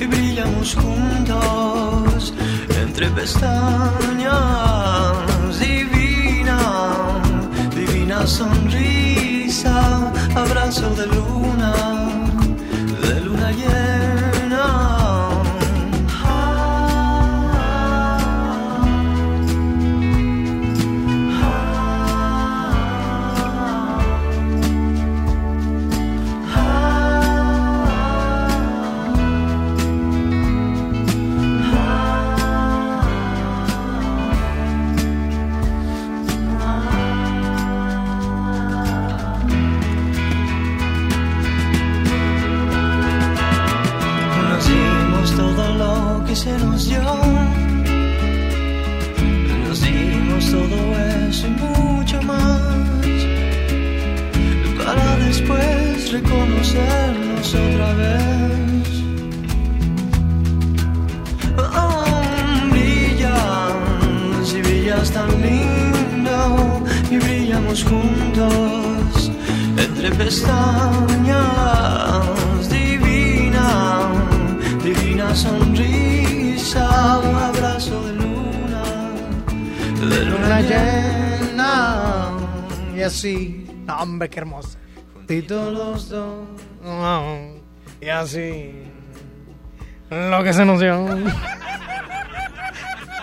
[0.00, 2.34] y brillamos juntos
[2.82, 4.84] entre pestañas
[7.74, 11.72] divina sonrisa abrazo de luna
[13.02, 13.83] de luna llena
[46.34, 47.02] que se nos dio.
[49.68, 50.76] Nos dimos todo
[51.28, 53.18] eso y mucho más.
[54.78, 58.88] Para después reconocernos otra vez.
[61.56, 62.04] Oh,
[62.70, 66.38] brillas y brillas tan lindo
[67.10, 69.30] y brillamos juntos
[69.76, 71.38] entre pestañas
[72.70, 73.66] divina,
[74.82, 76.03] divina sonrisa
[76.72, 78.82] un abrazo de luna,
[80.00, 82.30] de luna llena.
[82.96, 83.66] Y así.
[83.86, 84.78] Hombre, qué hermosa.
[85.26, 86.46] Tito los dos.
[88.00, 88.72] Y así.
[90.08, 91.06] Lo que se nos dio.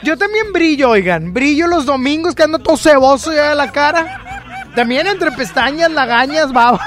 [0.04, 1.34] Yo también brillo, oigan.
[1.34, 4.20] Brillo los domingos que ando todo ceboso ya de la cara.
[4.76, 6.80] También entre pestañas, lagañas, baba.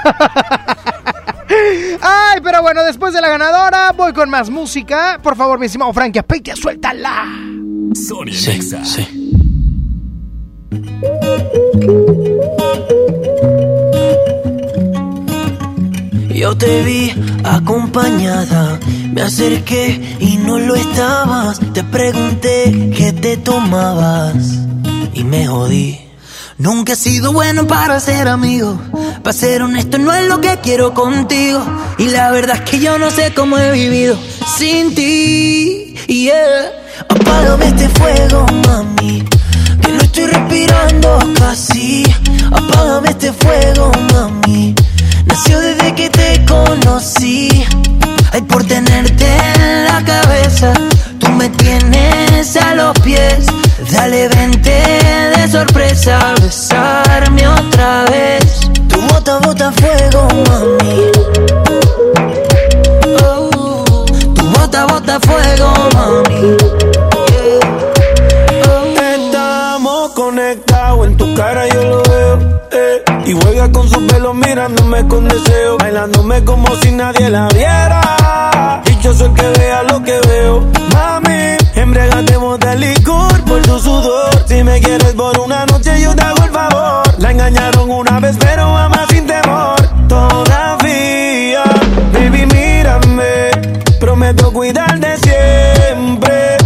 [2.01, 5.19] Ay, pero bueno, después de la ganadora, voy con más música.
[5.21, 7.25] Por favor, mi estimado Frankie Apeitia, suéltala.
[7.93, 8.83] Sonia Sí, Nexa.
[8.85, 9.21] sí.
[16.33, 17.11] Yo te vi
[17.43, 18.77] acompañada,
[19.13, 21.59] me acerqué y no lo estabas.
[21.73, 24.35] Te pregunté qué te tomabas
[25.13, 25.99] y me jodí.
[26.57, 28.79] Nunca he sido bueno para ser amigo.
[29.21, 31.61] Para ser honesto, no es lo que quiero contigo.
[31.97, 34.17] Y la verdad es que yo no sé cómo he vivido
[34.57, 35.95] sin ti.
[36.07, 36.71] Yeah.
[37.09, 39.25] Apágame este fuego, mami.
[39.81, 42.05] Que no estoy respirando casi.
[42.49, 44.73] Apágame este fuego, mami.
[45.25, 47.65] Nació desde que te conocí.
[48.31, 50.73] Ay, por tenerte en la cabeza.
[52.53, 53.47] A los pies.
[53.91, 56.19] Dale, vente de sorpresa.
[56.41, 58.59] Besarme otra vez.
[58.87, 61.11] Tu bota, bota fuego, mami.
[63.23, 66.55] Oh, tu bota, bota fuego, mami.
[69.15, 72.39] Estamos conectados, en tu cara yo lo veo.
[72.71, 73.03] eh.
[73.25, 75.77] Y juega con su pelo mirándome con deseo.
[75.79, 78.81] Bailándome como si nadie la viera.
[78.85, 80.61] Y yo soy el que vea lo que veo.
[80.93, 81.57] Mami,
[81.95, 84.45] embriagatemos de licor por tu sudor.
[84.47, 87.03] Si me quieres por una noche, yo te hago el favor.
[87.19, 89.75] La engañaron una vez, pero ama sin temor.
[90.09, 91.63] Todavía,
[92.11, 93.51] baby, mírame.
[93.99, 96.57] Prometo cuidarte siempre.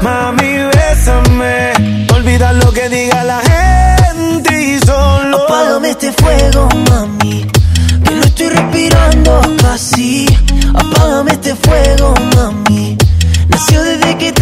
[0.00, 2.06] Mami, bésame.
[2.14, 5.44] Olvida lo que diga la gente y solo.
[5.44, 7.46] Apágame este fuego, mami.
[8.04, 10.26] Que no estoy respirando casi.
[10.74, 12.96] Apágame este fuego, mami.
[13.48, 14.41] Nació desde que te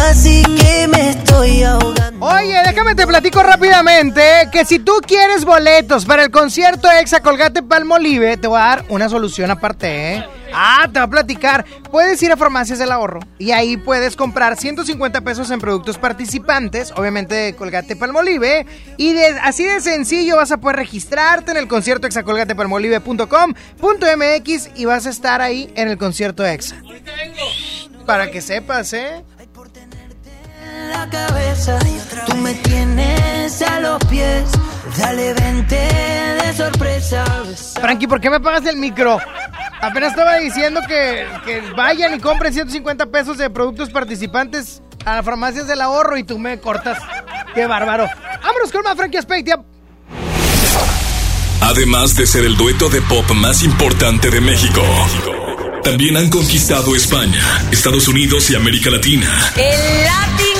[0.00, 2.26] casi que me estoy ahogando.
[2.26, 7.62] Oye, déjame te platico rápidamente que si tú quieres boletos para el concierto Exa Colgate
[7.62, 10.24] Palmolive, te voy a dar una solución aparte, ¿eh?
[10.52, 11.64] Ah, te voy a platicar.
[11.90, 16.92] Puedes ir a Farmacias del Ahorro y ahí puedes comprar 150 pesos en productos participantes,
[16.96, 18.64] obviamente de Colgate Palmolive,
[18.96, 25.06] y de, así de sencillo vas a poder registrarte en el concierto exacolgatepalmolive.com.mx y vas
[25.06, 26.76] a estar ahí en el concierto Exa.
[28.06, 29.24] Para que sepas, ¿eh?
[30.80, 31.78] En la cabeza.
[32.26, 34.44] Tú me tienes a los pies.
[34.98, 37.24] Dale, vente de sorpresa.
[37.80, 39.18] Frankie, ¿por qué me pagas el micro?
[39.80, 45.24] Apenas estaba diciendo que, que vayan y compren 150 pesos de productos participantes a las
[45.24, 46.98] farmacias del ahorro y tú me cortas.
[47.54, 48.06] ¡Qué bárbaro!
[48.42, 49.58] ¡Vámonos con más Frankie Aspeitia!
[51.62, 54.82] Además de ser el dueto de pop más importante de México,
[55.84, 59.52] también han conquistado España, Estados Unidos y América Latina.
[59.56, 60.59] El Latin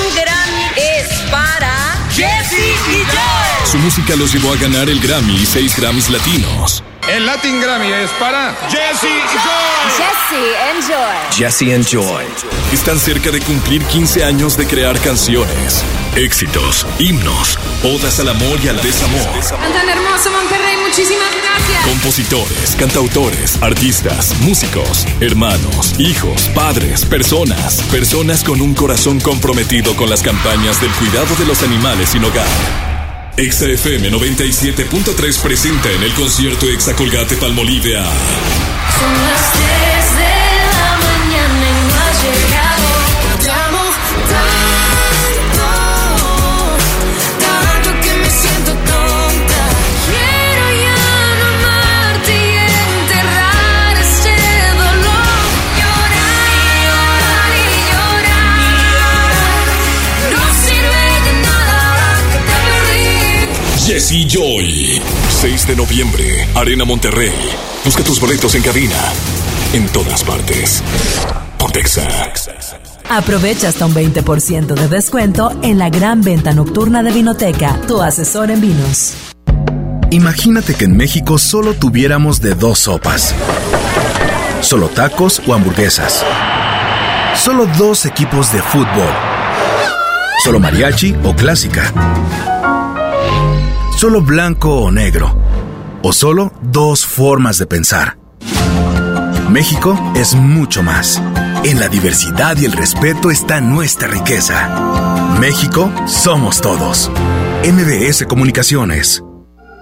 [3.70, 6.82] Su música los llevó a ganar el Grammy y seis Grammys latinos.
[7.11, 9.90] El Latin Grammy es para Jesse Joy.
[9.96, 10.42] Jesse,
[10.76, 11.36] enjoy.
[11.36, 12.24] Jesse and Joy.
[12.72, 15.84] Están cerca de cumplir 15 años de crear canciones,
[16.14, 19.28] éxitos, himnos, odas al amor y al desamor.
[19.48, 21.84] Tan hermoso Monterrey, muchísimas gracias.
[21.84, 30.22] Compositores, cantautores, artistas, músicos, hermanos, hijos, padres, personas, personas con un corazón comprometido con las
[30.22, 32.89] campañas del cuidado de los animales sin hogar.
[33.41, 38.05] Exa FM 97.3 presenta en el concierto Exa Colgate Palmolive a
[64.01, 64.98] Jesse Joy.
[65.28, 67.34] 6 de noviembre, Arena Monterrey.
[67.84, 68.96] Busca tus boletos en cabina.
[69.74, 70.82] En todas partes.
[71.59, 72.09] Pontexa.
[73.11, 78.51] Aprovecha hasta un 20% de descuento en la gran venta nocturna de Vinoteca, tu asesor
[78.51, 79.12] en vinos.
[80.11, 83.34] Imagínate que en México solo tuviéramos de dos sopas.
[84.62, 86.24] Solo tacos o hamburguesas.
[87.36, 89.12] Solo dos equipos de fútbol.
[90.42, 91.92] Solo mariachi o clásica.
[94.01, 95.36] Solo blanco o negro.
[96.01, 98.16] O solo dos formas de pensar.
[99.51, 101.22] México es mucho más.
[101.64, 105.36] En la diversidad y el respeto está nuestra riqueza.
[105.38, 107.11] México somos todos.
[107.62, 109.22] MBS Comunicaciones.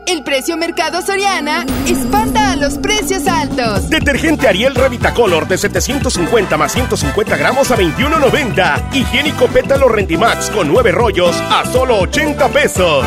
[0.09, 3.89] El precio Mercado Soriana espanta a los precios altos.
[3.89, 8.95] Detergente Ariel Revitacolor de 750 más 150 gramos a 21.90.
[8.95, 13.05] Higiénico Pétalo Rendimax con 9 rollos a solo 80 pesos.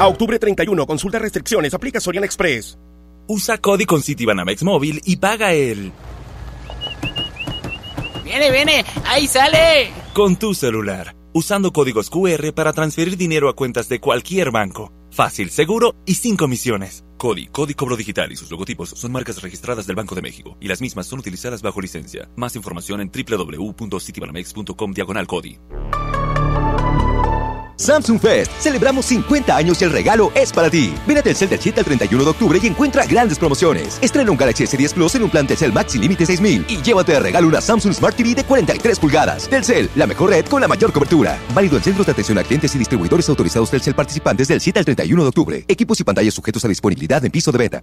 [0.00, 2.78] A octubre 31, consulta restricciones, aplica Soriana Express.
[3.28, 5.92] Usa Cody con Citibanamex Móvil y paga el...
[8.24, 8.82] ¡Viene, viene!
[9.04, 9.92] ¡Ahí sale!
[10.14, 14.90] Con tu celular, usando códigos QR para transferir dinero a cuentas de cualquier banco.
[15.10, 17.04] Fácil, seguro y sin comisiones.
[17.18, 20.68] Cody, Cody Cobro Digital y sus logotipos son marcas registradas del Banco de México y
[20.68, 22.30] las mismas son utilizadas bajo licencia.
[22.36, 25.58] Más información en www.citibanamex.com diagonal Cody.
[27.80, 28.52] Samsung Fest.
[28.58, 30.94] Celebramos 50 años y el regalo es para ti.
[31.06, 33.98] Ven a Telcel del 7 al 31 de octubre y encuentra grandes promociones.
[34.02, 37.20] Estrena un Galaxy S10 Plus en un plan Telcel Maxi Límite 6000 y llévate de
[37.20, 39.48] regalo una Samsung Smart TV de 43 pulgadas.
[39.48, 41.38] Telcel, la mejor red con la mayor cobertura.
[41.54, 44.84] Válido en centros de atención a clientes y distribuidores autorizados Telcel participantes del 7 al
[44.84, 45.64] 31 de octubre.
[45.66, 47.82] Equipos y pantallas sujetos a disponibilidad en piso de beta.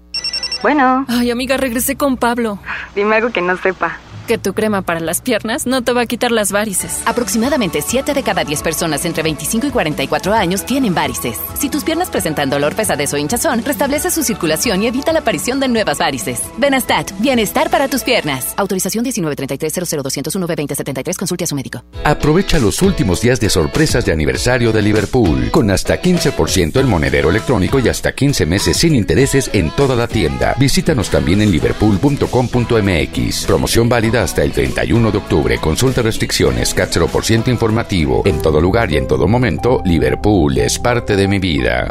[0.61, 1.05] Bueno.
[1.07, 2.59] Ay, amiga, regresé con Pablo.
[2.95, 3.99] Dime algo que no sepa.
[4.27, 7.01] Que tu crema para las piernas no te va a quitar las varices.
[7.05, 11.37] Aproximadamente 7 de cada 10 personas entre 25 y 44 años tienen varices.
[11.57, 15.61] Si tus piernas presentan dolor, pesadez o hinchazón, restablece su circulación y evita la aparición
[15.61, 16.41] de nuevas varices.
[16.57, 18.53] Benastat, bienestar para tus piernas.
[18.57, 21.15] Autorización 1933-00201-B2073.
[21.15, 21.85] Consulte a su médico.
[22.03, 27.29] Aprovecha los últimos días de sorpresas de aniversario de Liverpool, con hasta 15% en monedero
[27.29, 30.53] electrónico y hasta 15 meses sin intereses en toda la tienda.
[30.59, 33.45] Visítanos también en liverpool.com.mx.
[33.45, 35.57] Promoción válida hasta el 31 de octubre.
[35.57, 38.23] Consulta restricciones, CAT 0% informativo.
[38.25, 41.89] En todo lugar y en todo momento, Liverpool es parte de mi vida.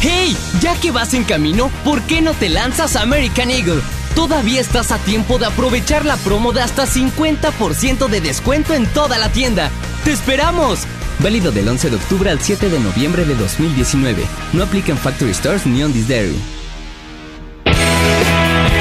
[0.00, 0.36] ¡Hey!
[0.60, 3.80] Ya que vas en camino, ¿por qué no te lanzas American Eagle?
[4.14, 9.18] Todavía estás a tiempo de aprovechar la promo de hasta 50% de descuento en toda
[9.18, 9.70] la tienda.
[10.04, 10.86] ¡Te esperamos!
[11.20, 14.24] Válido del 11 de octubre al 7 de noviembre de 2019.
[14.52, 16.36] No aplica en Factory Stores ni on this dairy.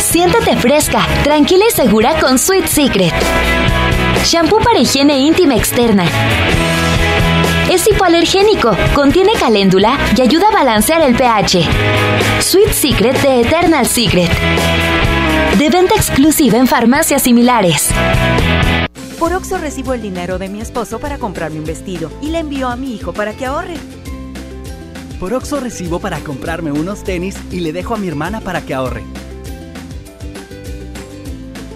[0.02, 3.14] Siéntate fresca, tranquila y segura con Sweet Secret.
[4.26, 6.06] Shampoo para higiene íntima externa.
[7.70, 11.66] Es hipoalergénico, contiene caléndula y ayuda a balancear el pH.
[12.42, 14.30] Sweet Secret de Eternal Secret.
[15.58, 17.90] De venta exclusiva en farmacias similares.
[19.20, 22.70] Por Oxo recibo el dinero de mi esposo para comprarme un vestido y le envío
[22.70, 23.76] a mi hijo para que ahorre.
[25.20, 28.74] Por Oxo recibo para comprarme unos tenis y le dejo a mi hermana para que
[28.74, 29.04] ahorre.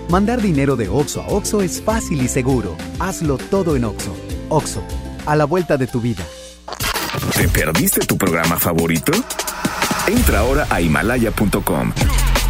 [0.10, 2.76] Mandar dinero de Oxo a Oxo es fácil y seguro.
[3.00, 4.16] Hazlo todo en Oxo.
[4.50, 4.84] Oxo,
[5.26, 6.24] a la vuelta de tu vida.
[7.36, 9.12] ¿Te perdiste tu programa favorito?
[10.08, 11.92] Entra ahora a himalaya.com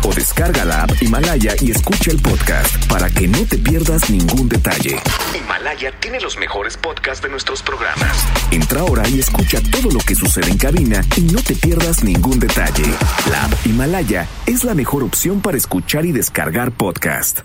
[0.05, 4.47] o descarga la app Himalaya y escucha el podcast para que no te pierdas ningún
[4.47, 4.99] detalle.
[5.35, 8.25] Himalaya tiene los mejores podcasts de nuestros programas.
[8.51, 12.39] Entra ahora y escucha todo lo que sucede en cabina y no te pierdas ningún
[12.39, 12.85] detalle.
[13.29, 17.39] La app Himalaya es la mejor opción para escuchar y descargar podcast.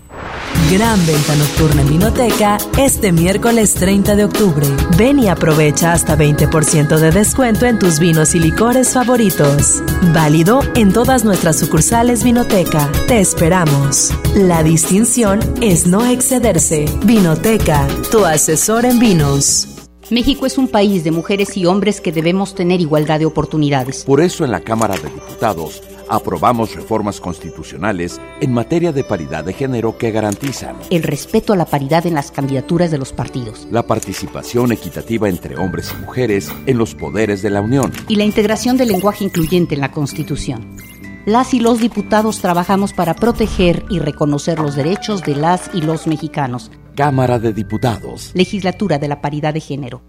[0.71, 4.65] Gran venta nocturna en Vinoteca este miércoles 30 de octubre.
[4.97, 9.81] Ven y aprovecha hasta 20% de descuento en tus vinos y licores favoritos.
[10.13, 12.91] Válido en todas nuestras sucursales Vinoteca.
[13.07, 14.11] Te esperamos.
[14.35, 16.83] La distinción es no excederse.
[17.05, 19.69] Vinoteca, tu asesor en vinos.
[20.09, 24.03] México es un país de mujeres y hombres que debemos tener igualdad de oportunidades.
[24.03, 29.53] Por eso en la Cámara de Diputados aprobamos reformas constitucionales en materia de paridad de
[29.53, 33.87] género que garantizan el respeto a la paridad en las candidaturas de los partidos, la
[33.87, 38.75] participación equitativa entre hombres y mujeres en los poderes de la Unión y la integración
[38.75, 40.90] del lenguaje incluyente en la Constitución.
[41.25, 46.07] Las y los diputados trabajamos para proteger y reconocer los derechos de las y los
[46.07, 46.71] mexicanos.
[46.95, 48.31] Cámara de Diputados.
[48.33, 50.01] Legislatura de la Paridad de Género.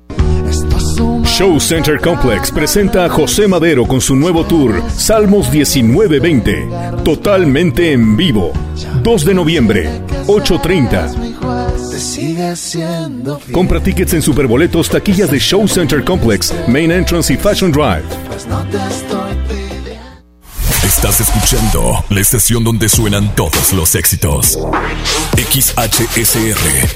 [1.25, 6.69] Show Center Complex presenta a José Madero con su nuevo tour Salmos 1920,
[7.05, 8.53] totalmente en vivo.
[9.03, 9.91] 2 de noviembre,
[10.27, 11.99] 8.30.
[11.99, 17.73] sigue siendo Compra tickets en Superboletos, taquillas de Show Center Complex, Main Entrance y Fashion
[17.73, 18.05] Drive.
[20.95, 24.59] Estás escuchando la estación donde suenan todos los éxitos.
[25.37, 26.87] XHSR.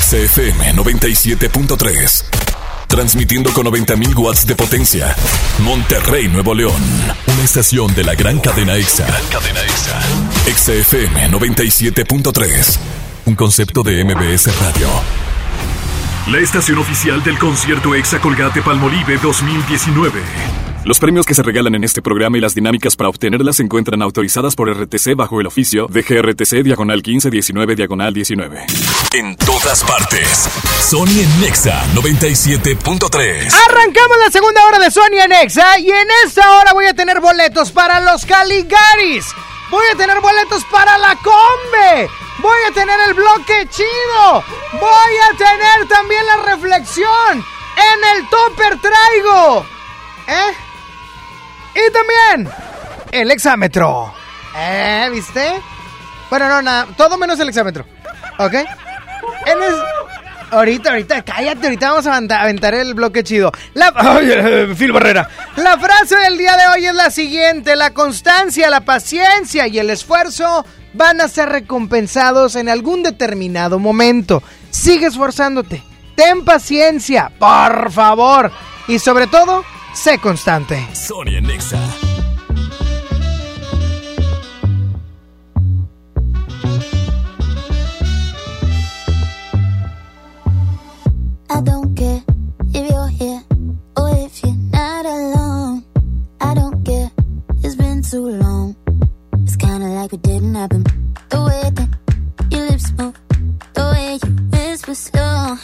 [0.00, 2.24] XFM 97.3.
[2.88, 5.14] Transmitiendo con 90.000 watts de potencia.
[5.60, 6.82] Monterrey, Nuevo León.
[7.26, 9.06] Una estación de la gran cadena EXA.
[9.06, 10.00] EXA.
[10.80, 12.78] XFM 97.3.
[13.26, 14.88] Un concepto de MBS Radio.
[16.28, 20.71] La estación oficial del concierto Exa Colgate Palmolive 2019.
[20.84, 24.02] Los premios que se regalan en este programa y las dinámicas para obtenerlas se encuentran
[24.02, 28.66] autorizadas por RTC bajo el oficio de GRTC Diagonal 1519 Diagonal 19.
[29.14, 30.48] En todas partes.
[30.80, 33.54] Sony en Nexa 97.3.
[33.68, 37.20] Arrancamos la segunda hora de Sony en Nexa y en esta hora voy a tener
[37.20, 39.26] boletos para los Caligaris.
[39.70, 42.10] Voy a tener boletos para la Combe.
[42.40, 44.44] Voy a tener el bloque chido.
[44.72, 47.38] Voy a tener también la reflexión.
[47.38, 49.64] En el topper traigo.
[50.26, 50.71] ¿Eh?
[51.74, 52.54] Y también
[53.12, 54.12] el exámetro.
[54.56, 55.08] ¿Eh?
[55.12, 55.60] ¿Viste?
[56.30, 56.86] Bueno, no, nada.
[56.96, 57.84] Todo menos el exámetro.
[58.38, 58.54] ¿Ok?
[58.54, 59.74] En es...
[60.50, 63.52] Ahorita, ahorita, cállate, ahorita vamos a aventar el bloque chido.
[63.72, 63.90] La...
[63.96, 65.26] Ay, Phil Barrera.
[65.56, 67.74] La frase del día de hoy es la siguiente.
[67.74, 74.42] La constancia, la paciencia y el esfuerzo van a ser recompensados en algún determinado momento.
[74.70, 75.82] Sigue esforzándote.
[76.16, 78.52] Ten paciencia, por favor.
[78.88, 79.64] Y sobre todo,
[79.94, 80.86] sé constante.
[80.94, 81.78] Sonia Nexa.
[91.50, 92.22] I don't care
[92.74, 93.42] if you're here
[93.96, 95.84] or if you're not alone.
[96.40, 97.10] I don't care,
[97.62, 98.74] it's been too long.
[99.44, 100.84] It's kinda like it didn't happen.
[101.28, 101.88] The way that
[102.50, 103.14] your lips move,
[103.74, 105.58] the way you whisper slow.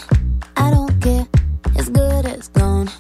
[0.57, 1.27] I don't care,
[1.75, 2.91] it's good as gone.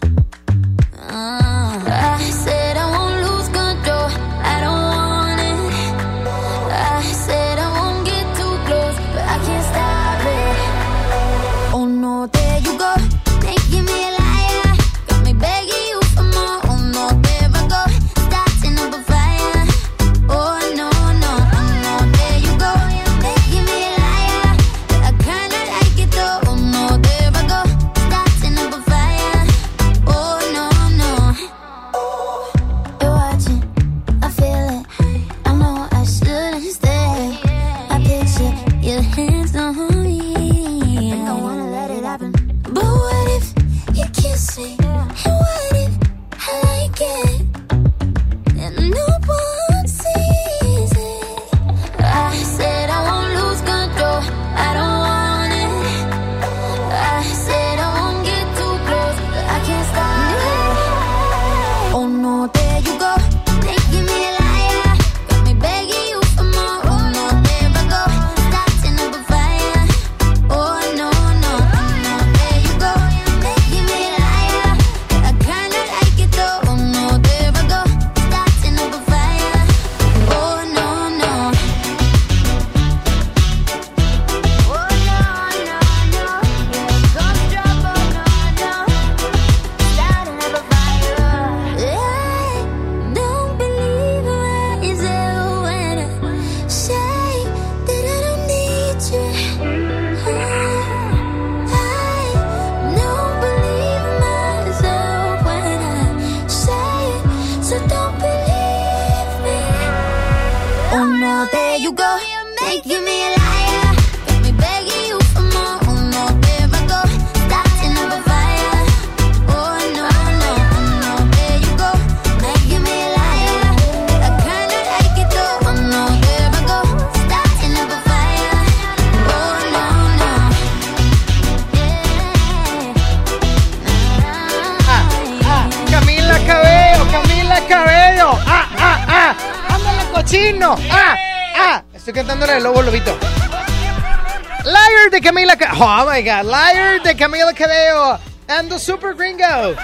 [145.81, 146.45] Oh my god.
[146.45, 148.19] Liar de Camila Cabello.
[148.49, 149.77] And the Super Gringo.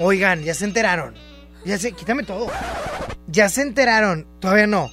[0.00, 1.14] Oigan, ya se enteraron.
[1.64, 1.92] Ya se.
[1.92, 2.50] Quítame todo.
[3.28, 4.26] Ya se enteraron.
[4.40, 4.90] Todavía no.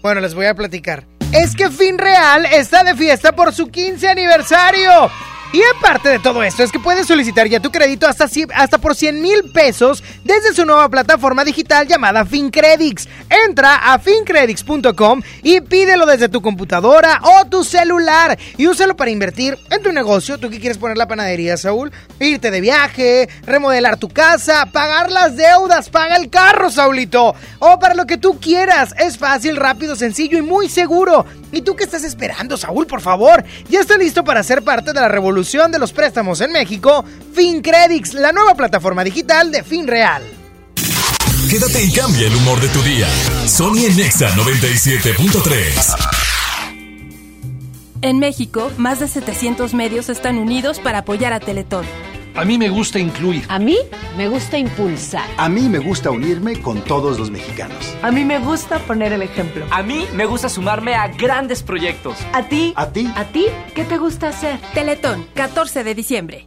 [0.00, 1.06] Bueno, les voy a platicar.
[1.32, 5.10] Es que Fin Real está de fiesta por su 15 aniversario.
[5.52, 8.94] Y aparte de todo esto, es que puedes solicitar ya tu crédito hasta, hasta por
[8.94, 13.08] 100 mil pesos desde su nueva plataforma digital llamada FinCredits.
[13.46, 19.58] Entra a fincredits.com y pídelo desde tu computadora o tu celular y úsalo para invertir
[19.70, 20.38] en tu negocio.
[20.38, 21.90] ¿Tú qué quieres poner la panadería, Saúl?
[22.20, 27.34] Irte de viaje, remodelar tu casa, pagar las deudas, paga el carro, Saulito.
[27.58, 28.94] O para lo que tú quieras.
[28.98, 31.24] Es fácil, rápido, sencillo y muy seguro.
[31.52, 32.86] ¿Y tú qué estás esperando, Saúl?
[32.86, 36.52] Por favor, ya está listo para ser parte de la revolución de los préstamos en
[36.52, 37.04] México.
[37.34, 40.41] FinCredits, la nueva plataforma digital de FinReal.
[41.52, 43.06] Quédate y cambia el humor de tu día.
[43.46, 45.94] Sony en Nexa 97.3.
[48.00, 51.84] En México, más de 700 medios están unidos para apoyar a Teletón.
[52.36, 53.44] A mí me gusta incluir.
[53.50, 53.76] A mí
[54.16, 55.28] me gusta impulsar.
[55.36, 57.94] A mí me gusta unirme con todos los mexicanos.
[58.00, 59.66] A mí me gusta poner el ejemplo.
[59.70, 62.16] A mí me gusta sumarme a grandes proyectos.
[62.32, 62.72] ¿A ti?
[62.76, 63.12] ¿A ti?
[63.14, 63.44] ¿A ti?
[63.74, 64.58] ¿Qué te gusta hacer?
[64.72, 66.46] Teletón, 14 de diciembre.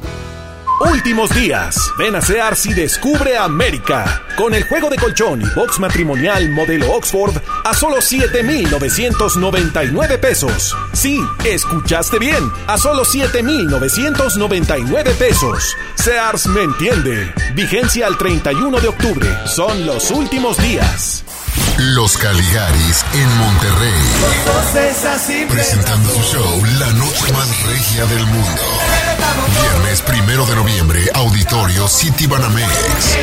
[0.89, 1.77] Últimos días.
[1.99, 4.23] Ven a Sears y descubre América.
[4.35, 10.75] Con el juego de colchón y box matrimonial modelo Oxford a solo 7,999 pesos.
[10.93, 12.51] Sí, escuchaste bien.
[12.65, 15.77] A solo 7,999 pesos.
[15.95, 17.31] Sears me entiende.
[17.53, 19.27] Vigencia al 31 de octubre.
[19.45, 21.23] Son los últimos días.
[21.77, 24.01] Los Caligaris en Monterrey.
[25.49, 28.61] Presentando su show La Noche Más Regia del Mundo.
[29.61, 33.17] Viernes primero de noviembre, Auditorio City Banamex.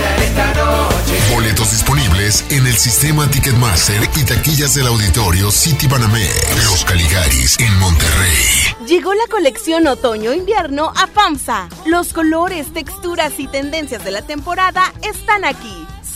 [1.33, 6.65] Boletos disponibles en el sistema Ticketmaster y taquillas del Auditorio City Banamex.
[6.65, 8.77] Los Caligaris en Monterrey.
[8.87, 11.69] Llegó la colección otoño-invierno a FAMSA.
[11.87, 15.78] Los colores, texturas y tendencias de la temporada están aquí.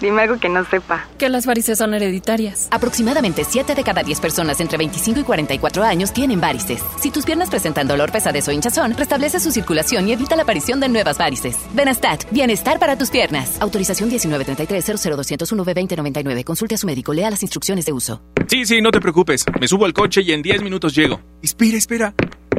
[0.00, 1.06] Dime algo que no sepa.
[1.18, 2.68] Que las varices son hereditarias.
[2.70, 6.82] Aproximadamente 7 de cada 10 personas entre 25 y 44 años tienen varices.
[7.00, 10.80] Si tus piernas presentan dolor, pesadez o hinchazón, restablece su circulación y evita la aparición
[10.80, 11.56] de nuevas varices.
[11.74, 13.56] Benastat, bienestar para tus piernas.
[13.60, 16.44] Autorización 1933-00201-B2099.
[16.44, 18.22] Consulte a su médico, lea las instrucciones de uso.
[18.48, 19.44] Sí, sí, no te preocupes.
[19.60, 21.20] Me subo al coche y en 10 minutos llego.
[21.42, 22.14] Espera, espera.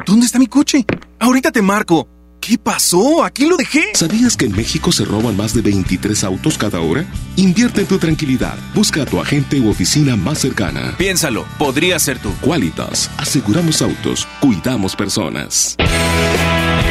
[0.06, 0.84] ¿Dónde está mi coche?
[1.18, 2.08] Ahorita te marco.
[2.48, 3.22] ¿Qué pasó?
[3.22, 3.90] ¿A quién lo dejé?
[3.92, 7.04] ¿Sabías que en México se roban más de 23 autos cada hora?
[7.36, 8.56] Invierte en tu tranquilidad.
[8.74, 10.94] Busca a tu agente u oficina más cercana.
[10.96, 12.32] Piénsalo, podría ser tú.
[12.40, 13.10] Qualitas.
[13.18, 14.26] Aseguramos autos.
[14.40, 15.76] Cuidamos personas.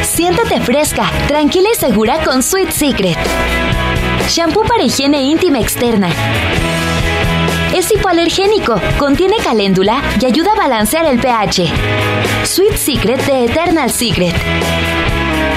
[0.08, 3.18] Siéntate fresca, tranquila y segura con Sweet Secret.
[4.28, 6.08] Shampoo para higiene íntima externa.
[7.74, 11.68] Es hipoalergénico, contiene caléndula y ayuda a balancear el pH.
[12.44, 14.36] Sweet Secret de Eternal Secret.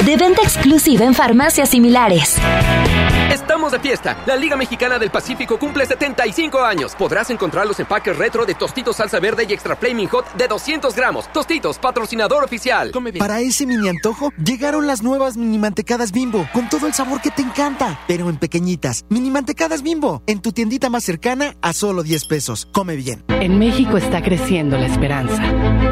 [0.05, 2.41] De venta exclusiva en farmacias similares.
[3.31, 4.17] Estamos de fiesta.
[4.25, 6.93] La Liga Mexicana del Pacífico cumple 75 años.
[6.97, 10.93] Podrás encontrar los empaques retro de Tostitos Salsa Verde y Extra Flaming Hot de 200
[10.93, 11.31] gramos.
[11.31, 12.91] Tostitos, patrocinador oficial.
[13.17, 17.31] Para ese mini antojo, llegaron las nuevas mini mantecadas bimbo, con todo el sabor que
[17.31, 19.05] te encanta, pero en pequeñitas.
[19.07, 22.67] Mini mantecadas bimbo, en tu tiendita más cercana a solo 10 pesos.
[22.73, 23.23] Come bien.
[23.29, 25.41] En México está creciendo la esperanza.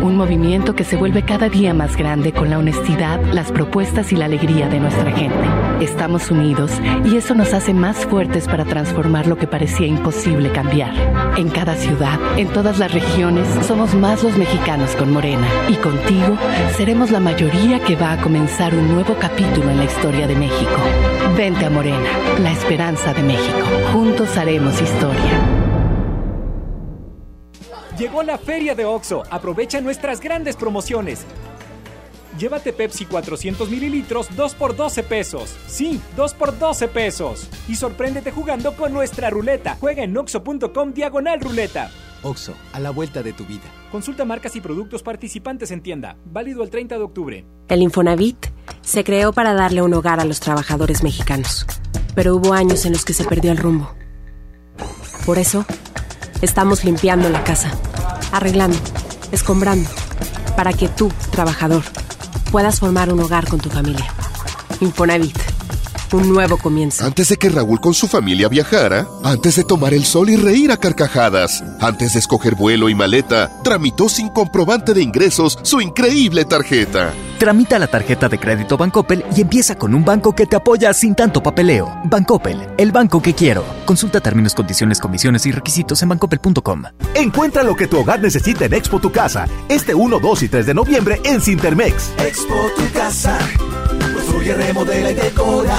[0.02, 4.18] Un movimiento que se vuelve cada día más grande con la honestidad, las propuestas y
[4.18, 5.48] la alegría de nuestra gente.
[5.80, 6.72] Estamos unidos
[7.06, 10.92] y eso nos hace más fuertes para transformar lo que parecía imposible cambiar.
[11.38, 15.48] En cada ciudad, en todas las regiones, somos más los mexicanos con Morena.
[15.70, 16.40] Y contigo
[16.76, 20.76] seremos la mayoría que va a comenzar un nuevo capítulo en la historia de México.
[21.38, 23.68] Vente a Morena, la esperanza de México.
[23.94, 25.40] Juntos haremos historia.
[27.96, 29.22] Llegó la feria de OXO.
[29.30, 31.28] Aprovecha nuestras grandes promociones.
[32.40, 35.54] Llévate Pepsi 400 mililitros 2 por 12 pesos.
[35.68, 37.50] Sí, 2 por 12 pesos.
[37.68, 39.76] Y sorpréndete jugando con nuestra ruleta.
[39.78, 41.92] Juega en oxo.com diagonal ruleta.
[42.24, 43.66] Oxo, a la vuelta de tu vida.
[43.92, 46.16] Consulta marcas y productos participantes en tienda.
[46.24, 47.46] Válido el 30 de octubre.
[47.68, 48.48] El Infonavit
[48.82, 51.66] se creó para darle un hogar a los trabajadores mexicanos.
[52.16, 53.94] Pero hubo años en los que se perdió el rumbo.
[55.26, 55.66] Por eso,
[56.42, 57.70] estamos limpiando la casa,
[58.32, 58.78] arreglando,
[59.34, 59.90] escombrando,
[60.56, 61.84] para que tú, trabajador,
[62.52, 64.08] puedas formar un hogar con tu familia.
[64.80, 65.38] Infonavit,
[66.14, 67.04] un nuevo comienzo.
[67.04, 70.72] Antes de que Raúl con su familia viajara, antes de tomar el sol y reír
[70.72, 76.46] a carcajadas, antes de escoger vuelo y maleta, tramitó sin comprobante de ingresos su increíble
[76.46, 77.14] tarjeta.
[77.40, 81.16] Tramita la tarjeta de crédito Bancoppel y empieza con un banco que te apoya sin
[81.16, 81.90] tanto papeleo.
[82.04, 83.64] Bancoppel, el banco que quiero.
[83.86, 86.84] Consulta términos, condiciones, comisiones y requisitos en bancoppel.com.
[87.16, 90.66] Encuentra lo que tu hogar necesita en Expo Tu Casa, este 1, 2 y 3
[90.66, 92.12] de noviembre en Cintermex.
[92.20, 93.40] Expo Tu Casa,
[94.40, 95.76] construye, remodela y decora.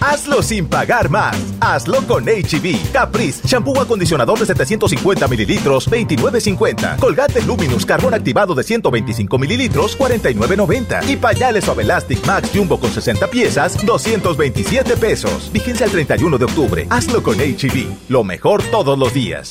[0.00, 1.36] Hazlo sin pagar más.
[1.60, 2.64] Hazlo con HB.
[2.64, 6.98] E Caprice, shampoo acondicionador de 750 mililitros, 29.50.
[6.98, 11.08] Colgate Luminous, carbón activado de 125 mililitros, 49.90.
[11.08, 15.50] Y pañales Suave Elastic Max Jumbo con 60 piezas, 227 pesos.
[15.52, 16.86] Vigencia el 31 de octubre.
[16.90, 17.76] Hazlo con HB.
[17.76, 19.50] E Lo mejor todos los días.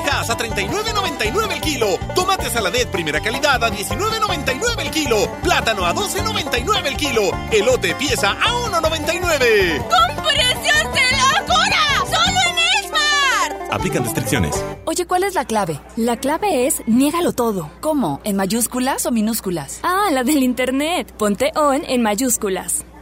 [0.00, 1.98] A 39.99 el kilo.
[2.14, 5.30] Tomate saladet primera calidad a 19.99 el kilo.
[5.42, 7.22] Plátano a 12.99 el kilo.
[7.52, 9.78] Elote pieza a 1.99.
[9.78, 11.82] ¡Con precios de locura!
[12.06, 13.68] ¡Solo en Esmar!
[13.70, 14.64] Aplican restricciones.
[14.84, 15.80] Oye, ¿cuál es la clave?
[15.96, 17.70] La clave es niégalo todo.
[17.80, 18.20] ¿Cómo?
[18.24, 19.78] ¿En mayúsculas o minúsculas?
[19.82, 21.12] Ah, la del internet.
[21.16, 22.84] Ponte on en mayúsculas.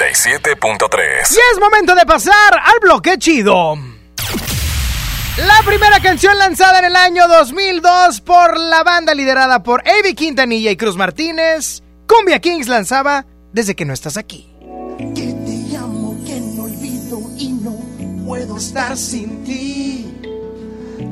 [0.00, 1.30] 97.3.
[1.30, 3.74] Y es momento de pasar al bloque chido.
[5.36, 10.70] La primera canción lanzada en el año 2002 por la banda liderada por Avi Quintanilla
[10.70, 14.50] y Cruz Martínez, Cumbia Kings lanzaba Desde que no estás aquí.
[15.14, 17.76] Que te amo, que no olvido y no
[18.24, 20.06] puedo estar sin ti.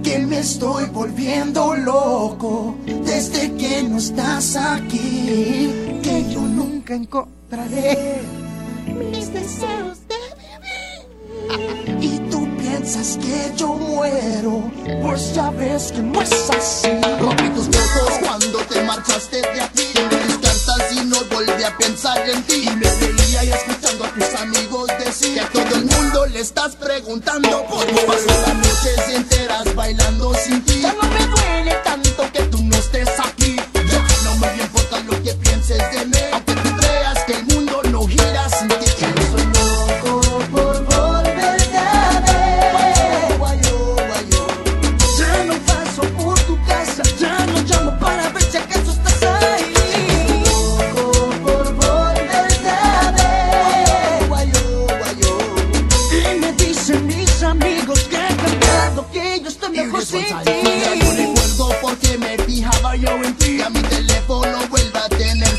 [0.03, 6.01] Que me estoy volviendo loco desde que no estás aquí.
[6.03, 8.48] Que yo nunca encontraré
[8.89, 12.01] mis deseos de vivir.
[12.01, 14.71] Y tú piensas que yo muero,
[15.03, 16.89] pues ya ves que no es así.
[17.21, 19.87] Rompí tus besos cuando te marchaste de aquí.
[20.11, 22.67] Me descartas y no volví a pensar en ti.
[22.67, 26.41] Y me veía y escuchando a tus amigos decir que a todo el mundo le
[26.41, 30.81] estas preguntando por qué paso las noches enteras bailando sin ti.
[30.83, 33.57] Ya no me duele tanto que tú no estés aquí.
[33.75, 36.48] Ya no me importa lo que pienses de mí.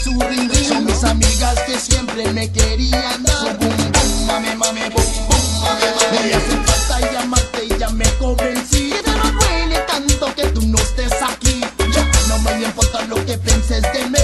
[0.04, 0.68] Su ring ring.
[0.68, 3.58] Son mis amigas que siempre me querían dar.
[3.58, 6.28] Boom boom, mame mame boom boom, mame mame.
[6.28, 8.92] Me hace falta llamarte y ya me convencí.
[8.92, 11.62] Que no duele tanto que tú no estés aquí.
[11.94, 14.19] Ya no me importa lo que pienses de mí.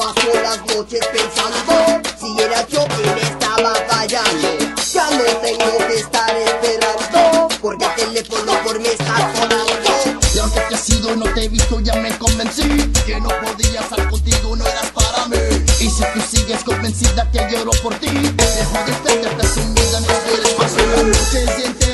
[0.00, 4.48] Paso las noches pensando si era yo quien estaba fallando.
[4.92, 9.90] Ya no tengo que estar esperando porque el teléfono por mí está sonando.
[10.34, 12.62] Y aunque te he sido no te he visto, ya me convencí
[13.04, 15.36] que no podía estar contigo, no eras para mí.
[15.80, 21.04] Y si tú sigues convencida que lloro por ti, dejo de estarte presumida, no las
[21.04, 21.89] noches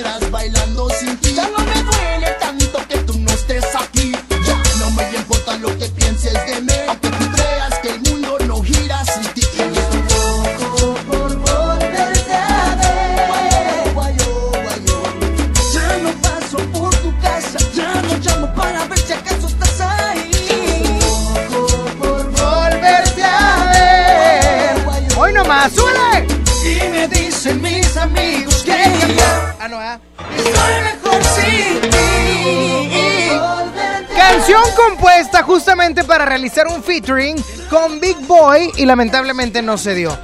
[36.36, 37.34] realizar un featuring
[37.70, 40.14] con Big Boy y lamentablemente no se dio.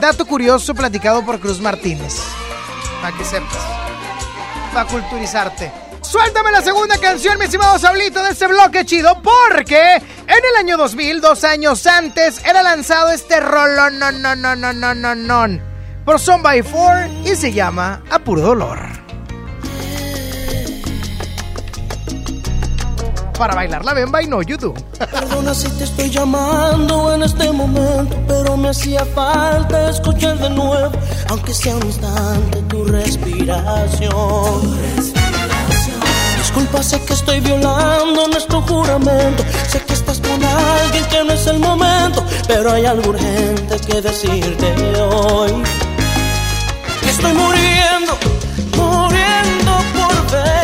[0.00, 2.16] Dato curioso platicado por Cruz Martínez.
[3.00, 3.56] Para que sepas.
[4.74, 5.70] Para culturizarte.
[6.02, 10.76] Suéltame la segunda canción, mi estimado Sablito, de este bloque chido, porque en el año
[10.76, 15.60] 2000, dos años antes, era lanzado este rolo no, no, no, no, no, no, no,
[16.04, 18.89] por Son by Four y se llama A Puro Dolor.
[23.40, 24.78] Para bailar la bemba y no YouTube.
[24.98, 30.92] Perdona si te estoy llamando en este momento, pero me hacía falta escuchar de nuevo,
[31.30, 34.78] aunque sea un instante, tu respiración.
[36.36, 39.42] Disculpa, sé que estoy violando nuestro juramento.
[39.70, 44.02] Sé que estás con alguien que no es el momento, pero hay algo urgente que
[44.02, 45.62] decirte hoy.
[47.08, 48.18] Estoy muriendo,
[48.76, 50.59] muriendo por verte.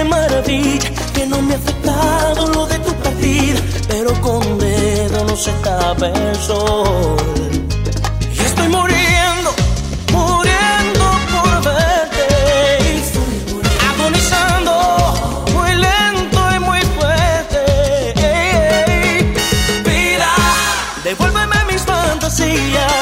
[0.00, 5.36] De maravilla, que no me ha afectado lo de tu partida, pero con dedo no
[5.36, 7.16] se tapa el sol.
[8.36, 9.50] Y estoy muriendo,
[10.16, 12.26] muriendo por verte,
[13.90, 14.74] agonizando,
[15.56, 17.62] muy lento y muy fuerte.
[19.84, 20.32] Vida,
[21.04, 22.99] devuélveme mis fantasías,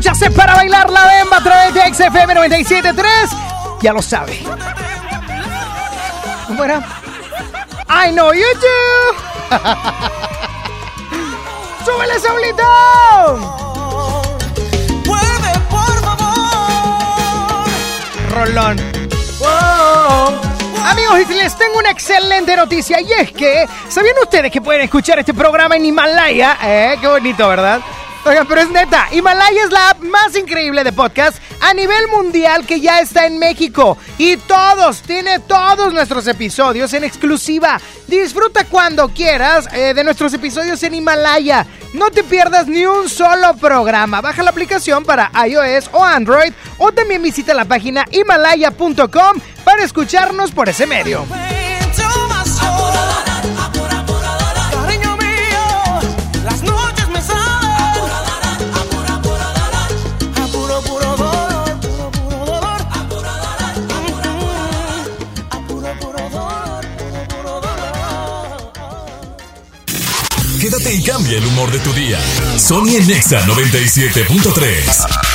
[0.00, 3.04] que escuchas es para bailar la bemba a través de XFM 97.3.
[3.82, 4.42] Ya lo sabe.
[6.46, 6.78] ¿Cómo era?
[7.88, 9.12] I know you do.
[11.84, 12.62] ¡Súbele, Saulito!
[15.04, 17.68] Vuelve, por favor.
[18.30, 18.80] Rolón.
[20.86, 25.18] Amigos, y les tengo una excelente noticia y es que, ¿sabían ustedes que pueden escuchar
[25.18, 26.56] este programa en Himalaya?
[26.62, 27.82] Eh, qué bonito, ¿verdad?
[28.30, 32.64] Oigan, pero es neta, Himalaya es la app más increíble de podcast a nivel mundial
[32.64, 33.98] que ya está en México.
[34.18, 37.80] Y todos, tiene todos nuestros episodios en exclusiva.
[38.06, 41.66] Disfruta cuando quieras eh, de nuestros episodios en Himalaya.
[41.92, 44.20] No te pierdas ni un solo programa.
[44.20, 50.52] Baja la aplicación para iOS o Android o también visita la página himalaya.com para escucharnos
[50.52, 51.26] por ese medio.
[70.92, 72.18] Y cambia el humor de tu día.
[72.58, 75.29] Sony en Nexa 97.3.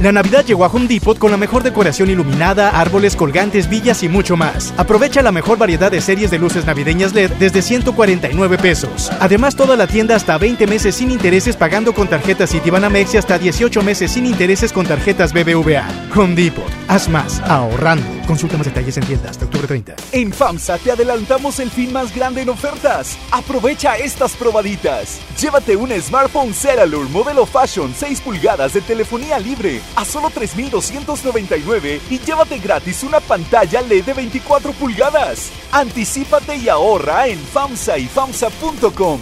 [0.00, 4.08] La Navidad llegó a Home Depot con la mejor decoración iluminada, árboles, colgantes, villas y
[4.08, 4.72] mucho más.
[4.76, 9.10] Aprovecha la mejor variedad de series de luces navideñas LED desde 149 pesos.
[9.18, 13.40] Además, toda la tienda hasta 20 meses sin intereses pagando con tarjetas Citibanamex y hasta
[13.40, 15.88] 18 meses sin intereses con tarjetas BBVA.
[16.14, 16.64] Home Depot.
[16.86, 18.06] Haz más ahorrando.
[18.24, 19.96] Consulta más detalles en tiendas hasta octubre 30.
[20.12, 23.18] En FAMSA te adelantamos el fin más grande en ofertas.
[23.32, 25.18] Aprovecha estas probaditas.
[25.40, 32.18] Llévate un smartphone Ceralur modelo Fashion 6 pulgadas de telefonía libre a solo 3,299 y
[32.18, 35.50] llévate gratis una pantalla LED de 24 pulgadas.
[35.72, 39.20] Anticípate y ahorra en FAMSA y FAMSA.com.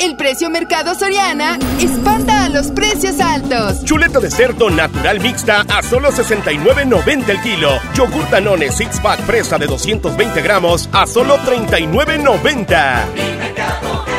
[0.00, 3.84] El precio Mercado Soriana espanta a los precios altos.
[3.84, 7.70] Chuleta de cerdo natural mixta a solo 69.90 el kilo.
[7.94, 14.13] Yogur Danone Six Pack fresa de 220 gramos a solo 39.90.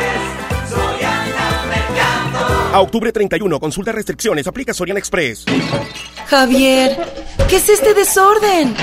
[2.72, 5.44] A octubre 31, consulta restricciones, aplica Soriana Express.
[6.26, 6.96] Javier,
[7.48, 8.74] ¿qué es este desorden?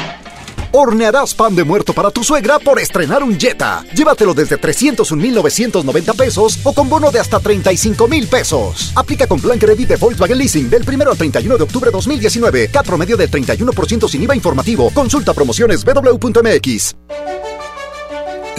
[0.76, 3.86] Hornearás pan de muerto para tu suegra por estrenar un Jetta.
[3.94, 8.92] Llévatelo desde 301,990 pesos o con bono de hasta 35 mil pesos.
[8.96, 12.70] Aplica con plan Credit de Volkswagen Leasing del 1 al 31 de octubre de 2019.
[12.70, 14.90] CAT promedio del 31% sin IVA informativo.
[14.90, 16.96] Consulta promociones www.mx.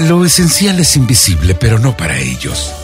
[0.09, 2.84] Lo esencial es invisible, pero no para ellos.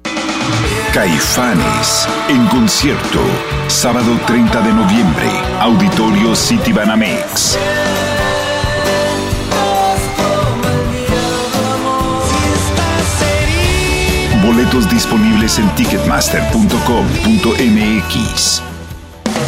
[0.93, 3.21] Caifanes en concierto,
[3.67, 6.73] sábado 30 de noviembre, Auditorio City
[14.45, 18.63] Boletos disponibles en ticketmaster.com.mx.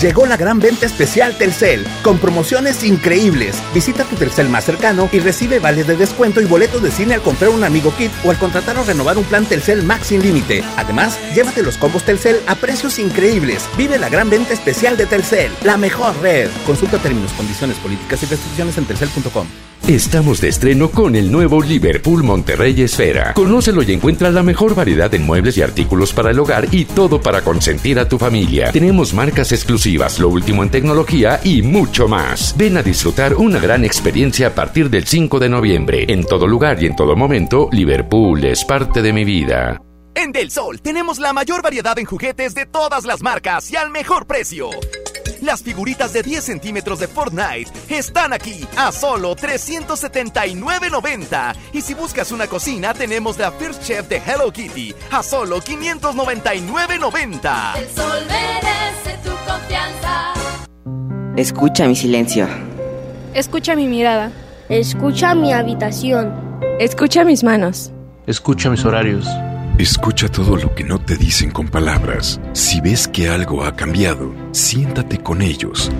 [0.01, 3.63] Llegó la gran venta especial Telcel, con promociones increíbles.
[3.75, 7.23] Visita tu Telcel más cercano y recibe vales de descuento y boletos de cine al
[7.23, 10.65] comprar un amigo kit o al contratar o renovar un plan Telcel Max sin límite.
[10.77, 13.69] Además, llévate los combos Telcel a precios increíbles.
[13.77, 16.49] Vive la gran venta especial de Telcel, la mejor red.
[16.65, 19.47] Consulta términos, condiciones, políticas y restricciones en telcel.com.
[19.89, 23.35] Estamos de estreno con el nuevo Liverpool Monterrey Esfera.
[23.35, 27.21] Conócelo y encuentra la mejor variedad en muebles y artículos para el hogar y todo
[27.21, 28.73] para consentir a tu familia.
[28.73, 32.57] Tenemos marcas exclusivas, lo último en tecnología y mucho más.
[32.59, 36.05] Ven a disfrutar una gran experiencia a partir del 5 de noviembre.
[36.09, 39.81] En todo lugar y en todo momento, Liverpool es parte de mi vida.
[40.17, 43.91] En Del Sol tenemos la mayor variedad en juguetes de todas las marcas y al
[43.91, 44.71] mejor precio.
[45.47, 51.55] Las figuritas de 10 centímetros de Fortnite están aquí a solo 379.90.
[51.73, 57.77] Y si buscas una cocina, tenemos la First Chef de Hello Kitty a solo 599.90.
[57.77, 60.35] El sol merece tu confianza.
[61.37, 62.49] Escucha mi silencio.
[63.33, 64.33] Escucha mi mirada.
[64.69, 66.35] Escucha mi habitación.
[66.81, 67.93] Escucha mis manos.
[68.27, 69.29] Escucha mis horarios.
[69.79, 72.41] Escucha todo lo que no te dicen con palabras.
[72.55, 75.91] Si ves que algo ha cambiado, siéntate con ellos.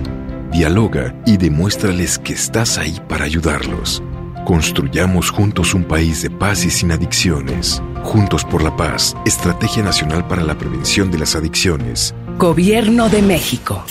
[0.51, 4.01] Dialoga y demuéstrales que estás ahí para ayudarlos.
[4.47, 7.83] Construyamos juntos un país de paz y sin adicciones.
[8.01, 12.15] Juntos por la paz, Estrategia Nacional para la Prevención de las Adicciones.
[12.39, 13.85] Gobierno de México.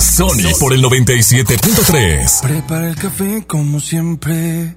[0.00, 2.40] Sony por el 97.3.
[2.42, 4.76] Prepara el café como siempre.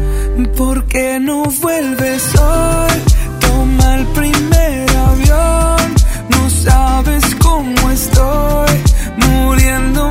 [0.57, 2.91] ¿Por qué no vuelves hoy?
[3.39, 5.95] Toma el primer avión.
[6.29, 8.69] No sabes cómo estoy,
[9.17, 10.10] muriéndome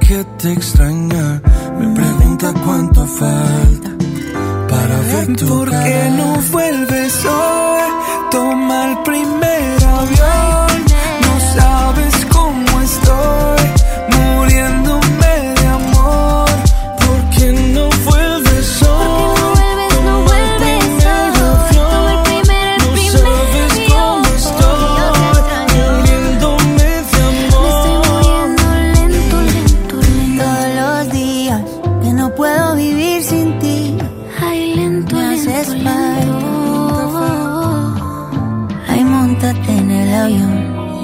[0.00, 1.40] que te extraña.
[1.78, 3.90] Me pregunta cuánto falta
[4.68, 7.57] para ver tu ¿Por qué no vuelves hoy?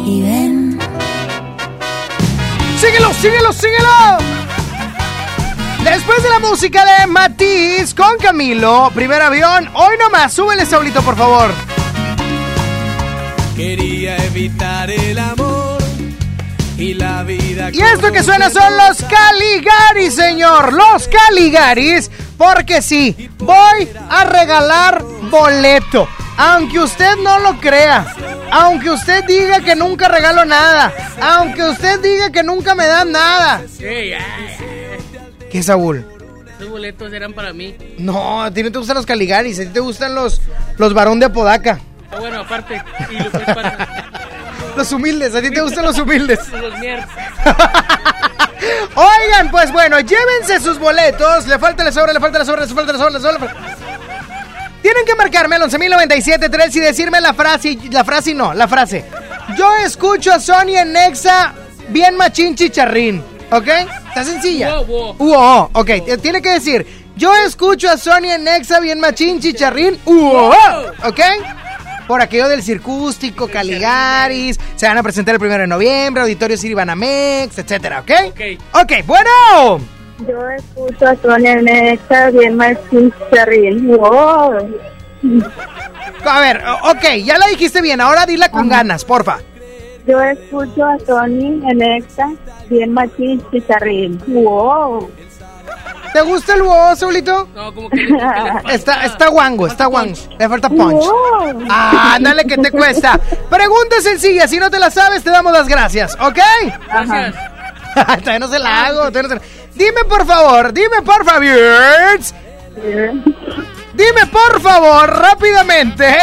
[0.04, 0.78] Y ven.
[2.78, 4.18] ¡Síguelo, síguelo, síguelo!
[5.82, 11.16] Después de la música de Matiz con Camilo, primer avión, hoy nomás, súbele Saulito, por
[11.16, 11.52] favor.
[13.54, 15.78] Quería evitar el amor
[16.78, 17.70] y la vida.
[17.72, 25.02] Y esto que suena son los Caligaris, señor, los Caligaris, porque sí, voy a regalar
[25.30, 26.08] boleto.
[26.36, 28.06] Aunque usted no lo crea,
[28.50, 33.62] aunque usted diga que nunca regalo nada, aunque usted diga que nunca me dan nada.
[33.68, 34.26] Sí, ya.
[35.50, 36.04] ¿Qué, Saúl?
[36.56, 37.76] Esos boletos eran para mí.
[37.98, 40.40] No, a ti no te gustan los Caligaris, a ti te gustan los,
[40.76, 41.78] los varón de Apodaca.
[42.10, 42.82] Ah, bueno, aparte.
[43.10, 43.30] Y lo
[44.76, 46.48] Los humildes, a ti te gustan los humildes.
[46.52, 47.08] los mierdas.
[48.96, 51.46] Oigan, pues bueno, llévense sus boletos.
[51.46, 53.32] Le falta, le sobra, le falta, le sobra, le falta, le sobra, le sobra.
[53.32, 53.83] le falta.
[54.84, 59.02] Tienen que marcarme al 11.097.3 y decirme la frase, la frase no, la frase.
[59.56, 61.54] Yo escucho a Sony en Nexa
[61.88, 63.66] bien machín chicharrín, ¿ok?
[64.08, 64.76] Está sencilla.
[64.80, 65.16] Wow, wow.
[65.20, 66.86] Uo, ok, t- tiene que decir,
[67.16, 70.50] yo escucho a Sony en Nexa bien machín chicharrín, uo,
[71.02, 71.20] ¿ok?
[72.06, 77.56] Por aquello del circústico, Caligaris, se van a presentar el primero de noviembre, Auditorio Siribanamex,
[77.56, 78.10] etcétera, ¿ok?
[78.74, 79.80] Ok, bueno.
[80.28, 83.88] Yo escucho a Sonia Nexa bien más chicharrín.
[83.88, 84.78] Wow.
[86.24, 89.38] A ver, ok, ya la dijiste bien, ahora dila con ganas, porfa.
[90.06, 92.30] Yo escucho a Sony en Nexa
[92.68, 94.20] bien machín chicharrín.
[94.26, 95.10] Wow.
[96.12, 97.48] ¿Te gusta el huevo, Saulito?
[97.56, 98.06] No, como que.
[98.70, 100.14] Está, está guango, está guango.
[100.38, 100.92] Le falta punch.
[101.04, 101.64] Wow.
[101.68, 103.18] Ah, ándale, que te cuesta.
[103.50, 106.38] Pregunta sencilla, si no te la sabes, te damos las gracias, ¿ok?
[106.88, 107.34] Gracias.
[108.20, 108.98] todavía no se la hago.
[109.10, 111.44] todavía no se la- Dime por favor, dime por favor.
[113.94, 116.06] Dime por favor, rápidamente.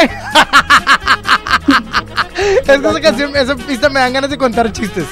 [2.38, 5.06] es que esa canción, esa pista me dan ganas de contar chistes.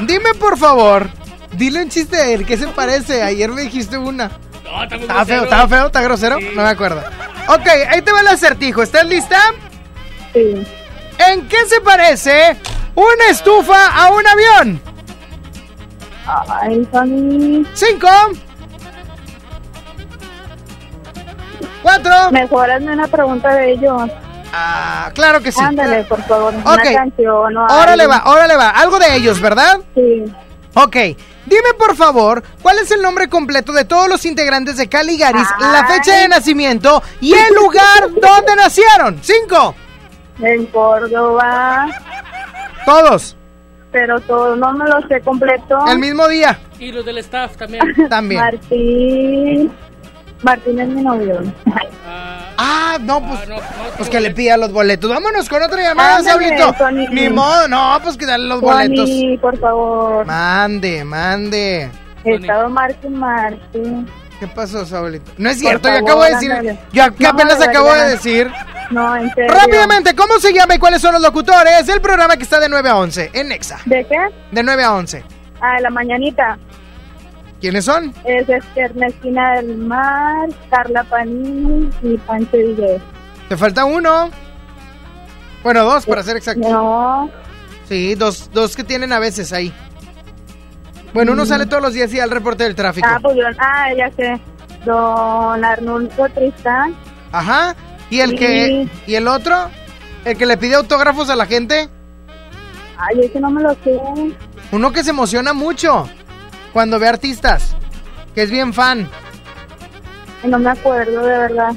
[0.00, 1.08] Dime por favor,
[1.52, 3.22] dile un chiste a él, ¿qué se parece?
[3.22, 4.30] Ayer me dijiste una.
[4.64, 5.44] No, está muy ¿Estaba feo?
[5.44, 5.86] ¿Estaba feo?
[5.86, 6.38] ¿Está grosero?
[6.40, 7.02] No me acuerdo.
[7.48, 8.82] Ok, ahí te va el acertijo.
[8.82, 9.40] ¿Estás lista?
[10.32, 10.66] Sí.
[11.18, 12.56] ¿En qué se parece
[12.94, 14.95] una estufa a un avión?
[16.26, 17.64] Ay, Sony.
[17.74, 18.08] Cinco.
[21.82, 22.32] Cuatro.
[22.32, 24.10] Mejor hazme una pregunta de ellos.
[24.52, 25.60] Ah, claro que sí.
[25.62, 26.54] Ándale, por favor.
[26.54, 26.64] Ok.
[26.66, 28.14] Una canción o Órale algo.
[28.14, 28.70] va, órale va.
[28.70, 29.78] Algo de ellos, ¿verdad?
[29.94, 30.24] Sí.
[30.74, 30.96] Ok.
[31.46, 35.86] Dime por favor, ¿cuál es el nombre completo de todos los integrantes de Caligaris, la
[35.86, 39.20] fecha de nacimiento y el lugar donde nacieron?
[39.22, 39.76] Cinco.
[40.40, 41.86] En Córdoba.
[42.84, 43.36] Todos.
[43.96, 45.78] Pero todo no me lo sé completo.
[45.88, 46.58] El mismo día.
[46.78, 47.82] Y los del staff también.
[48.10, 48.42] También.
[48.42, 49.72] Martín.
[50.42, 51.40] Martín es mi novio.
[52.58, 53.40] Ah, no, pues,
[53.96, 55.08] pues que le pida los boletos.
[55.08, 56.74] Vámonos con otra llamada, Saulito.
[57.10, 59.40] Ni modo, no, pues que dale los Tony, boletos.
[59.40, 60.26] por favor.
[60.26, 61.90] Mande, mande.
[62.22, 64.06] He estado Martín Martín.
[64.38, 65.32] ¿Qué pasó, Saulito?
[65.38, 66.78] No es cierto, yo acabo de decir.
[66.92, 68.50] Yo No, apenas de acabo de decir.
[68.90, 69.52] No, en serio.
[69.52, 72.88] Rápidamente, ¿cómo se llama y cuáles son los locutores del programa que está de 9
[72.88, 73.78] a 11 en Nexa?
[73.86, 74.18] ¿De qué?
[74.52, 75.24] De 9 a 11.
[75.60, 76.58] Ah, de la mañanita.
[77.60, 78.12] ¿Quiénes son?
[78.24, 83.00] Es este, Ernestina del Mar, Carla Panini y Pancho Villés.
[83.48, 84.30] Te falta uno.
[85.62, 86.68] Bueno, dos para ser exacto.
[86.68, 87.30] No.
[87.88, 89.72] Sí, dos, dos que tienen a veces ahí.
[91.16, 91.46] Bueno, uno Mm.
[91.46, 93.08] sale todos los días y al reporte del tráfico.
[93.10, 94.38] Ah, pues yo, ah, ya sé.
[94.84, 96.94] Don Arnulfo Tristán.
[97.32, 97.74] Ajá.
[98.10, 99.56] ¿Y el que y el otro?
[100.26, 101.88] ¿El que le pide autógrafos a la gente?
[102.98, 103.98] Ay, ese no me lo sé.
[104.72, 106.06] Uno que se emociona mucho
[106.74, 107.74] cuando ve artistas,
[108.34, 109.08] que es bien fan.
[110.44, 111.72] No me acuerdo de verdad,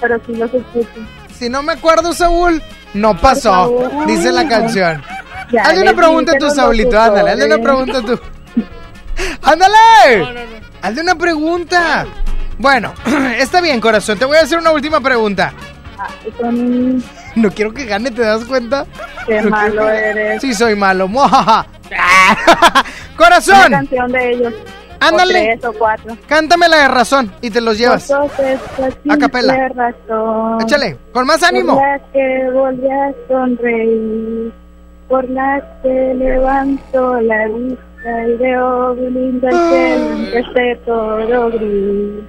[0.00, 1.00] pero sí los escucho.
[1.36, 2.62] Si no me acuerdo, Saúl,
[2.94, 5.02] no pasó, dice la canción.
[5.50, 8.20] Ya hazle una pregunta tú, los Saulito, ándale, hazle una pregunta tú.
[9.46, 10.60] ¡Ándale!
[10.82, 12.06] Hazle una pregunta.
[12.58, 12.92] Bueno,
[13.38, 15.52] está bien, corazón, te voy a hacer una última pregunta.
[16.38, 17.02] Tony,
[17.36, 18.84] No quiero que gane, ¿te das cuenta?
[19.26, 20.42] Qué No malo que- eres.
[20.42, 21.08] Sí, soy malo.
[23.16, 23.56] Corazón.
[23.68, 24.54] Una canción de ellos.
[25.00, 25.38] Ándale.
[25.38, 26.16] O tres o cuatro.
[26.26, 28.10] Cántame la de razón y te los llevas.
[28.10, 29.68] Estas A capela.
[29.68, 30.60] razón.
[30.62, 31.74] Échale, con más ánimo.
[31.74, 34.52] Por la que volví a sonreír,
[35.08, 42.24] por la que levanto la vista y veo lindo el cielo empecé todo gris.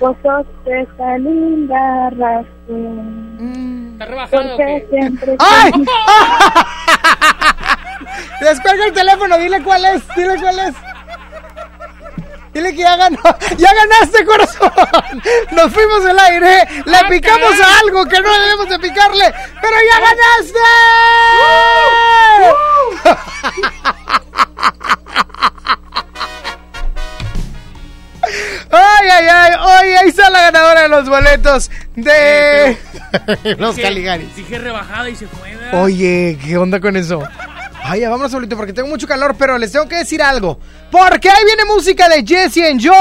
[0.00, 3.90] Vos sos esa linda razón.
[3.92, 4.86] ¿Está rebajado Porque qué?
[4.90, 5.36] siempre...
[5.38, 5.72] ¡Ay!
[8.40, 10.74] Descuelga el teléfono, dile cuál es, dile cuál es.
[12.54, 13.18] Dile que ya ganó,
[13.58, 14.72] ya ganaste corazón.
[15.52, 20.00] Nos fuimos al aire, le picamos a algo que no debemos de picarle, pero ya
[20.00, 20.60] ganaste.
[28.70, 32.76] Ay, ay, ay, ay, ahí está la ganadora de los boletos de
[33.58, 34.34] los Dije- Caligaris.
[34.34, 35.54] Dije rebajada y se fue.
[35.54, 35.82] ¿verdad?
[35.82, 37.22] Oye, ¿qué onda con eso?
[37.86, 40.58] Ay, ya vámonos solito porque tengo mucho calor, pero les tengo que decir algo.
[40.90, 42.94] Porque ahí viene música de Jesse Enjoy,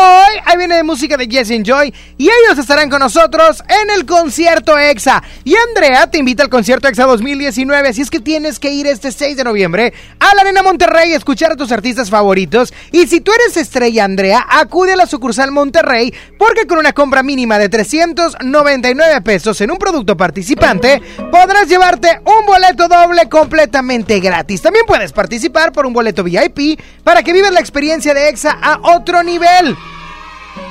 [0.43, 5.23] ahí viene música de Jesse Enjoy y ellos estarán con nosotros en el concierto EXA.
[5.45, 9.14] Y Andrea te invita al concierto EXA 2019, así es que tienes que ir este
[9.14, 12.73] 6 de noviembre a la Arena Monterrey a escuchar a tus artistas favoritos.
[12.91, 17.23] Y si tú eres estrella, Andrea, acude a la sucursal Monterrey porque con una compra
[17.23, 21.01] mínima de 399 pesos en un producto participante
[21.31, 24.61] podrás llevarte un boleto doble completamente gratis.
[24.88, 29.24] Puedes participar por un boleto VIP para que vivas la experiencia de EXA a otro
[29.24, 29.76] nivel.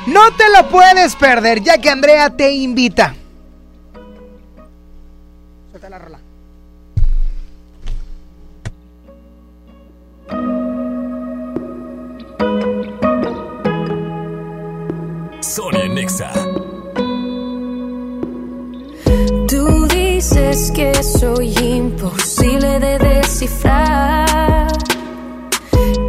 [0.06, 3.14] No te lo puedes perder ya que Andrea te invita.
[5.70, 6.18] Suelta la rola.
[15.40, 16.61] Sonia Nexa.
[20.22, 24.68] Dices que soy imposible de descifrar.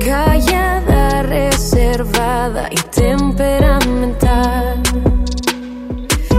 [0.05, 4.83] Callada, reservada y temperamental.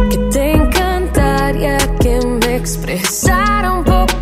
[0.08, 4.13] Que te encantaría que me expresara un poco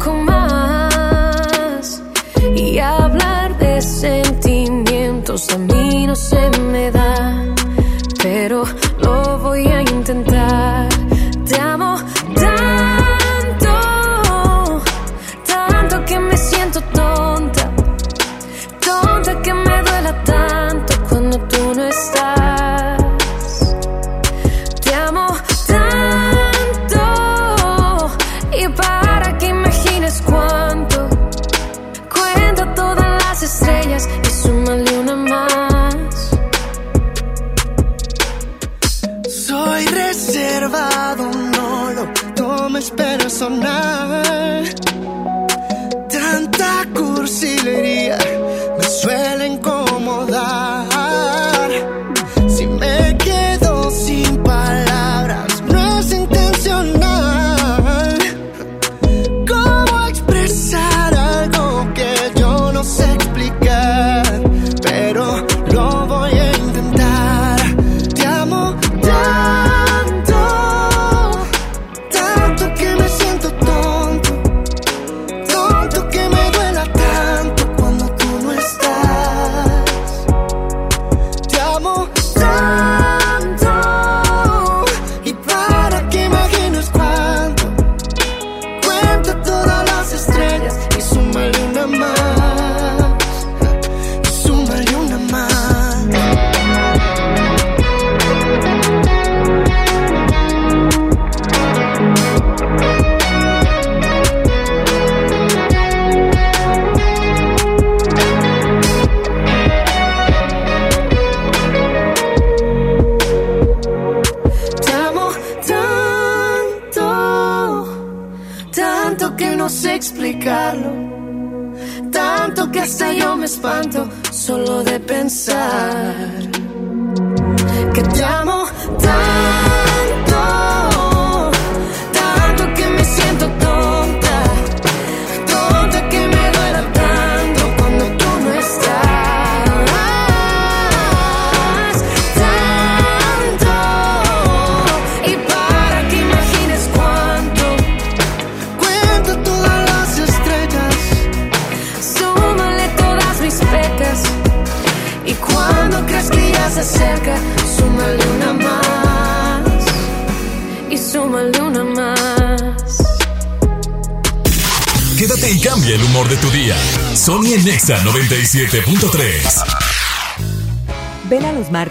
[43.42, 43.91] so now.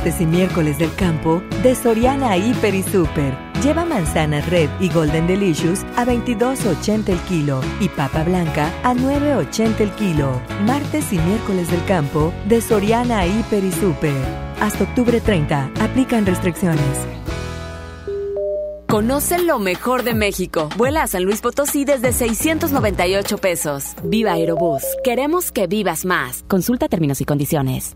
[0.01, 3.37] Martes y miércoles del campo de Soriana Hiper y Super.
[3.61, 9.79] Lleva manzana red y golden delicious a 22.80 el kilo y papa blanca a 9.80
[9.79, 10.41] el kilo.
[10.65, 14.15] Martes y miércoles del campo de Soriana Hiper y Super.
[14.59, 15.69] Hasta octubre 30.
[15.79, 16.97] Aplican restricciones.
[18.89, 20.67] Conoce lo mejor de México.
[20.77, 23.93] Vuela a San Luis Potosí desde 698 pesos.
[24.03, 24.81] Viva Aerobús.
[25.03, 26.43] Queremos que vivas más.
[26.47, 27.95] Consulta términos y condiciones.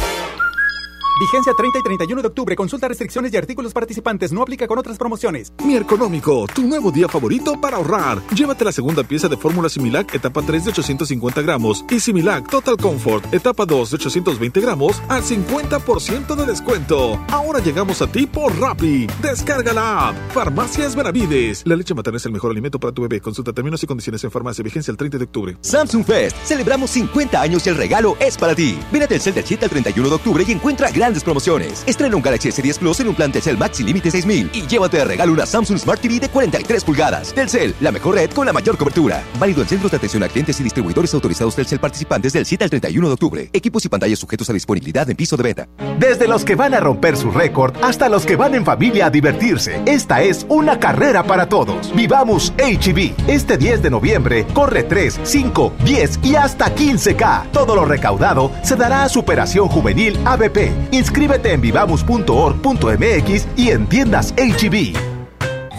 [1.21, 2.55] Vigencia 30 y 31 de octubre.
[2.55, 4.31] Consulta restricciones y artículos participantes.
[4.31, 5.53] No aplica con otras promociones.
[5.63, 8.21] Mi Económico, tu nuevo día favorito para ahorrar.
[8.33, 12.75] Llévate la segunda pieza de fórmula Similac etapa 3 de 850 gramos y Similac Total
[12.75, 17.19] Comfort etapa 2 de 820 gramos al 50% de descuento.
[17.29, 19.05] Ahora llegamos a ti por Rappi.
[19.21, 20.15] Descarga la app.
[20.33, 21.61] Farmacias Benavides.
[21.65, 23.21] La leche materna es el mejor alimento para tu bebé.
[23.21, 24.63] Consulta términos y condiciones en farmacia.
[24.63, 25.57] Vigencia el 30 de octubre.
[25.61, 26.35] Samsung Fest.
[26.45, 28.79] Celebramos 50 años y el regalo es para ti.
[28.91, 31.83] Ven a Telcel del 7 al 31 de octubre y encuentra grandes promociones.
[31.87, 34.97] Estrena un Galaxy S10 Plus en un plan Telcel Max sin límite 6000 y llévate
[34.97, 37.33] de regalo una Samsung Smart TV de 43 pulgadas.
[37.33, 39.21] Telcel, la mejor red con la mayor cobertura.
[39.37, 42.69] Válido en centros de atención a clientes y distribuidores autorizados Telcel participantes del 7 al
[42.69, 43.49] 31 de octubre.
[43.51, 45.67] Equipos y pantallas sujetos a disponibilidad en piso de venta.
[45.99, 49.09] Desde los que van a romper su récord hasta los que van en familia a
[49.09, 51.93] divertirse, esta es una carrera para todos.
[51.93, 53.27] Vivamos HB.
[53.27, 57.51] Este 10 de noviembre corre 3, 5, 10 y hasta 15K.
[57.51, 60.71] Todo lo recaudado se dará a Superación Juvenil ABP.
[60.91, 65.10] Inscríbete en vivamos.org.mx y en tiendas HB.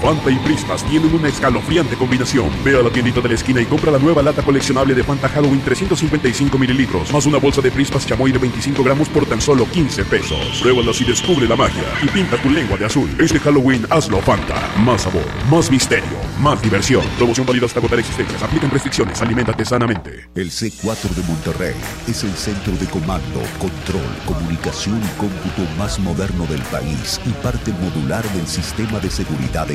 [0.02, 2.50] Fanta y Prismas tienen una escalofriante combinación.
[2.64, 5.28] Ve a la tiendita de la esquina y compra la nueva lata coleccionable de Fanta
[5.28, 9.64] Halloween 355 mililitros, más una bolsa de Prismas chamoy de 25 gramos por tan solo
[9.64, 10.58] 15 pesos.
[10.60, 13.08] Pruébalas y descubre la magia y pinta tu lengua de azul.
[13.20, 14.72] Este Halloween hazlo Fanta.
[14.78, 17.04] Más sabor, más misterio, más diversión.
[17.16, 18.42] Promoción válida hasta agotar existencias.
[18.42, 19.22] Aplican restricciones.
[19.22, 20.28] Aliméntate sanamente.
[20.34, 21.76] El C4 de Monterrey
[22.08, 27.70] es el centro de comando, control, comunicación y cómputo más moderno del país y parte
[27.74, 29.74] modular del sistema de seguridad e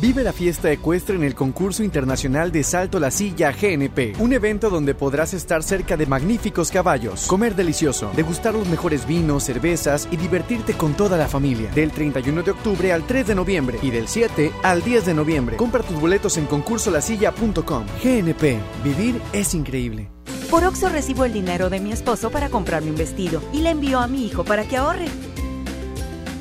[0.00, 4.70] Vive la fiesta ecuestre en el concurso internacional de Salto la Silla GNP, un evento
[4.70, 10.16] donde podrás estar cerca de magníficos caballos, comer delicioso, degustar los mejores vinos, cervezas y
[10.16, 11.72] divertirte con toda la familia.
[11.72, 15.56] Del 31 de octubre al 3 de noviembre y del 7 al 10 de noviembre.
[15.56, 17.86] Compra tus boletos en concursolasilla.com.
[18.04, 20.12] GNP, vivir es increíble.
[20.48, 23.98] Por Oxo recibo el dinero de mi esposo para comprarme un vestido y le envío
[23.98, 25.06] a mi hijo para que ahorre.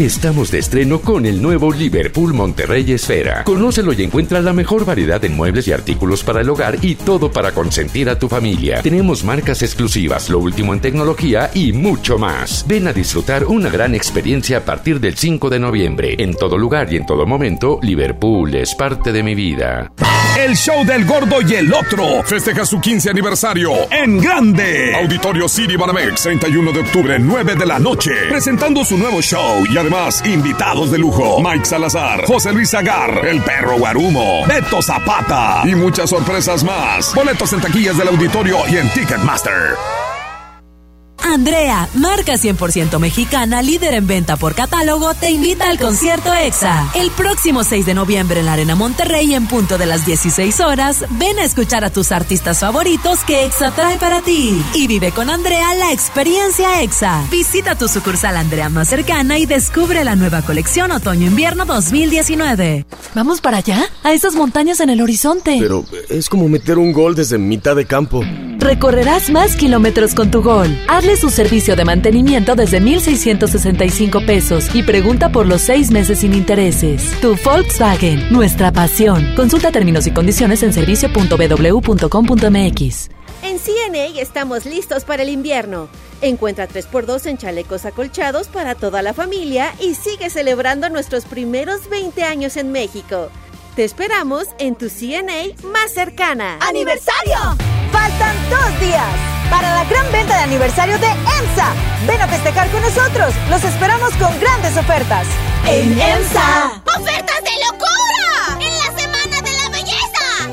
[0.00, 3.44] Estamos de estreno con el nuevo Liverpool Monterrey Esfera.
[3.44, 7.30] Conócelo y encuentra la mejor variedad en muebles y artículos para el hogar y todo
[7.30, 8.80] para consentir a tu familia.
[8.80, 12.64] Tenemos marcas exclusivas, lo último en tecnología y mucho más.
[12.66, 16.14] Ven a disfrutar una gran experiencia a partir del 5 de noviembre.
[16.18, 19.92] En todo lugar y en todo momento, Liverpool es parte de mi vida.
[20.38, 24.94] El show del gordo y el otro festeja su 15 aniversario en grande.
[24.94, 28.12] Auditorio City Banamex, 31 de octubre, 9 de la noche.
[28.30, 31.40] Presentando su nuevo show y además invitados de lujo.
[31.42, 37.12] Mike Salazar, José Luis Agar, El Perro Guarumo, Beto Zapata y muchas sorpresas más.
[37.14, 40.09] Boletos en taquillas del auditorio y en Ticketmaster.
[41.22, 46.90] Andrea, marca 100% mexicana, líder en venta por catálogo, te invita al concierto EXA.
[46.94, 51.04] El próximo 6 de noviembre en la Arena Monterrey, en punto de las 16 horas,
[51.10, 54.62] ven a escuchar a tus artistas favoritos que EXA trae para ti.
[54.74, 57.24] Y vive con Andrea la experiencia EXA.
[57.30, 62.86] Visita tu sucursal Andrea más cercana y descubre la nueva colección Otoño-Invierno 2019.
[63.14, 63.88] ¿Vamos para allá?
[64.02, 65.58] A esas montañas en el horizonte.
[65.60, 68.22] Pero es como meter un gol desde mitad de campo.
[68.58, 70.76] Recorrerás más kilómetros con tu gol.
[71.16, 77.12] Su servicio de mantenimiento desde 1,665 pesos y pregunta por los seis meses sin intereses.
[77.20, 79.34] Tu Volkswagen, nuestra pasión.
[79.36, 83.10] Consulta términos y condiciones en servicio.bw.com.mx.
[83.42, 85.90] En CNA estamos listos para el invierno.
[86.22, 92.22] Encuentra 3x2 en chalecos acolchados para toda la familia y sigue celebrando nuestros primeros 20
[92.22, 93.28] años en México.
[93.80, 96.58] Te esperamos en tu CNA más cercana.
[96.60, 97.38] ¡Aniversario!
[97.90, 99.08] Faltan dos días
[99.50, 101.72] para la gran venta de aniversario de EMSA.
[102.06, 103.32] Ven a festejar con nosotros.
[103.48, 105.26] Los esperamos con grandes ofertas.
[105.66, 106.82] En EMSA.
[106.94, 107.89] ¡Ofertas de locura!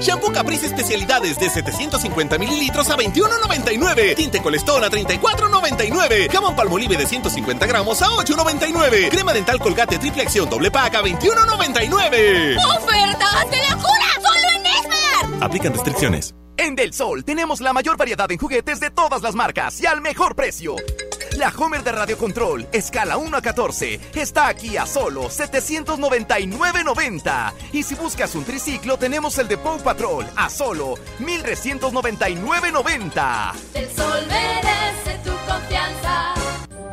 [0.07, 4.15] Shampoo Caprice especialidades de 750 mililitros a 21.99.
[4.15, 6.31] Tinte Colestón a 34.99.
[6.31, 9.09] Jamón Palmolive de 150 gramos a 8.99.
[9.09, 12.57] Crema dental Colgate triple acción doble pack a 21.99.
[12.77, 14.07] ¡Ofertas de locura!
[14.21, 15.43] ¡Solo en Esmar!
[15.43, 16.33] Aplican restricciones.
[16.55, 19.99] En Del Sol tenemos la mayor variedad en juguetes de todas las marcas y al
[19.99, 20.77] mejor precio.
[21.37, 27.53] La Homer de Radio Control, escala 1 a 14, está aquí a solo 799.90.
[27.73, 33.53] Y si buscas un triciclo, tenemos el de Paw Patrol a solo 1399.90.
[33.75, 34.76] El Sol merece.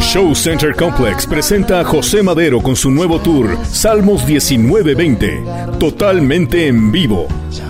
[0.00, 5.44] Show Center Complex presenta a José Madero con su nuevo tour Salmos 1920,
[5.78, 7.28] totalmente en vivo.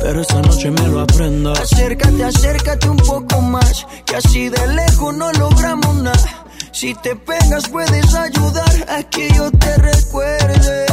[0.00, 1.52] Pero esta noche me lo aprendo.
[1.52, 3.86] Acércate, acércate un poco más.
[4.06, 6.44] Que así de lejos no logramos nada.
[6.72, 10.86] Si te pegas puedes ayudar a que yo te recuerde.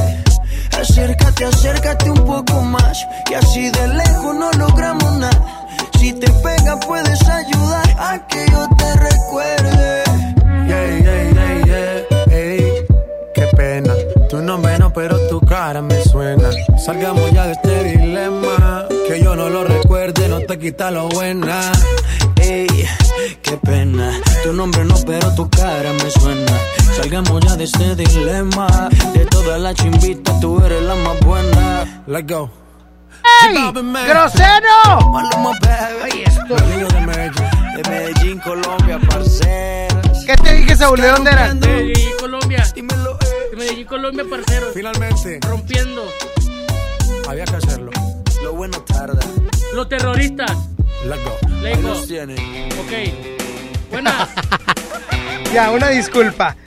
[0.78, 2.98] Acércate, acércate un poco más.
[3.32, 5.68] Y así de lejos no logramos nada.
[6.00, 10.04] Si te pegas puedes ayudar a que yo te recuerde.
[10.68, 12.36] Yeah, yeah, yeah, yeah.
[12.36, 12.86] Ey,
[13.34, 13.94] qué pena.
[14.30, 16.50] Tu nombre no, pero tu cara me suena.
[16.86, 18.88] Salgamos ya de este dilema.
[19.08, 21.72] Que yo no lo recuerde, no te quita lo buena.
[22.42, 22.68] Ey,
[23.42, 24.20] qué pena.
[24.44, 26.52] Tu nombre no, pero tu cara me suena.
[26.96, 28.90] Salgamos ya de este dilema.
[29.14, 32.04] De todas las chimbitas, tú eres la más buena.
[32.06, 32.50] Let's go.
[33.46, 33.72] ¡Ey!
[33.72, 35.10] ¡Grosero!
[35.12, 36.24] Maluma, baby.
[36.26, 36.56] esto.
[36.56, 37.34] de Medellín,
[37.76, 40.26] de Medellín, Colombia, parceros.
[40.26, 41.00] ¿Qué te dije, Saúl?
[41.00, 41.60] ¿De dónde eras?
[41.60, 42.64] De Medellín, Colombia.
[42.76, 43.50] Dímelo, eh.
[43.52, 44.74] De Medellín, Colombia, parceros.
[44.74, 45.40] Finalmente.
[45.48, 46.04] Rompiendo.
[47.28, 47.92] Había que hacerlo.
[48.44, 48.84] Lo bueno
[49.74, 50.52] Los terroristas.
[51.06, 51.38] Lego.
[51.62, 51.82] Lego.
[51.90, 52.36] Los tiene.
[52.80, 53.92] Ok.
[53.92, 54.30] Buenas.
[55.54, 56.58] Ya, una disculpa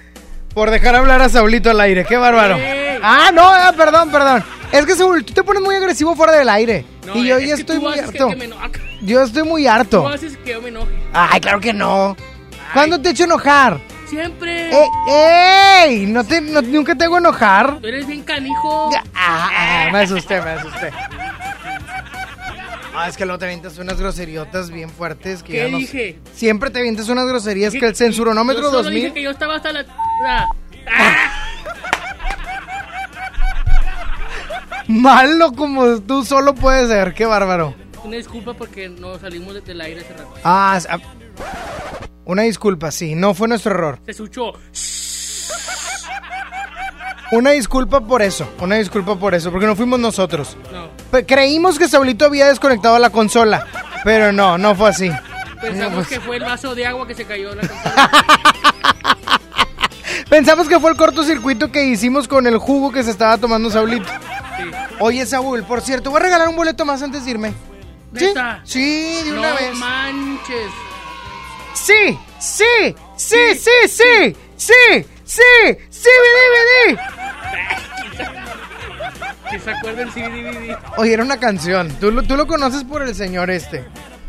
[0.55, 2.07] por dejar hablar a Saulito al aire.
[2.07, 2.57] Qué bárbaro.
[3.03, 4.43] Ah, no, ah, perdón, perdón.
[4.73, 6.87] Es que Saúl, tú te pones muy agresivo fuera del aire.
[7.07, 8.29] No, y yo es ya que estoy tú muy haces harto.
[8.29, 8.71] que me enoja.
[9.03, 10.09] Yo estoy muy Tú harto.
[10.09, 10.93] haces que yo me enoje.
[11.13, 12.17] Ay, claro que no.
[12.73, 13.79] ¿Cuándo te he hecho enojar?
[14.11, 14.71] Siempre.
[14.71, 14.89] Eh,
[15.87, 16.07] ¡Ey!
[16.07, 17.79] No te, no- nunca te hago enojar.
[17.81, 18.91] Tú eres bien canijo.
[19.15, 20.91] Ah, ah, me asusté, me asusté.
[22.95, 25.79] Ah, es que luego te avientas unas groseriotas bien fuertes que ¿Qué ya no sé.
[25.79, 26.19] dije?
[26.35, 29.01] Siempre te avientas unas groserías que el censuronómetro Yo solo 2000.
[29.03, 29.85] dije que yo estaba hasta la...
[30.27, 30.49] Ah,
[34.89, 37.75] Malo como tú solo puedes ser, qué bárbaro.
[38.05, 40.35] Una disculpa porque no salimos de- del aire hace rato.
[40.43, 40.99] Ah, ah,
[42.31, 43.99] una disculpa, sí, no fue nuestro error.
[44.05, 44.53] Se escuchó.
[47.33, 50.57] Una disculpa por eso, una disculpa por eso, porque no fuimos nosotros.
[50.73, 50.91] No.
[51.27, 53.67] Creímos que Saulito había desconectado la consola,
[54.05, 55.11] pero no, no fue así.
[55.61, 58.11] Pensamos No, pues- que fue el vaso de agua que se cayó en la consola.
[60.29, 64.09] Pensamos que fue el cortocircuito que hicimos con el jugo que se estaba tomando Saulito.
[64.99, 67.53] Oye, Saúl, por cierto, voy a regalar un boleto más antes de irme.
[68.17, 68.25] ¿Sí?
[68.27, 68.61] ¿Neta?
[68.65, 69.75] Sí, de una no vez.
[69.77, 70.71] manches.
[71.83, 72.65] Sí, sí,
[73.17, 74.73] sí, sí, sí, sí,
[75.25, 75.43] sí,
[75.91, 76.99] sí, DVD.
[79.51, 79.73] Que se
[80.13, 80.77] sí, DVD.
[80.99, 81.89] Oye, era una canción.
[81.99, 83.85] Tú, lo- tú lo conoces por el señor este.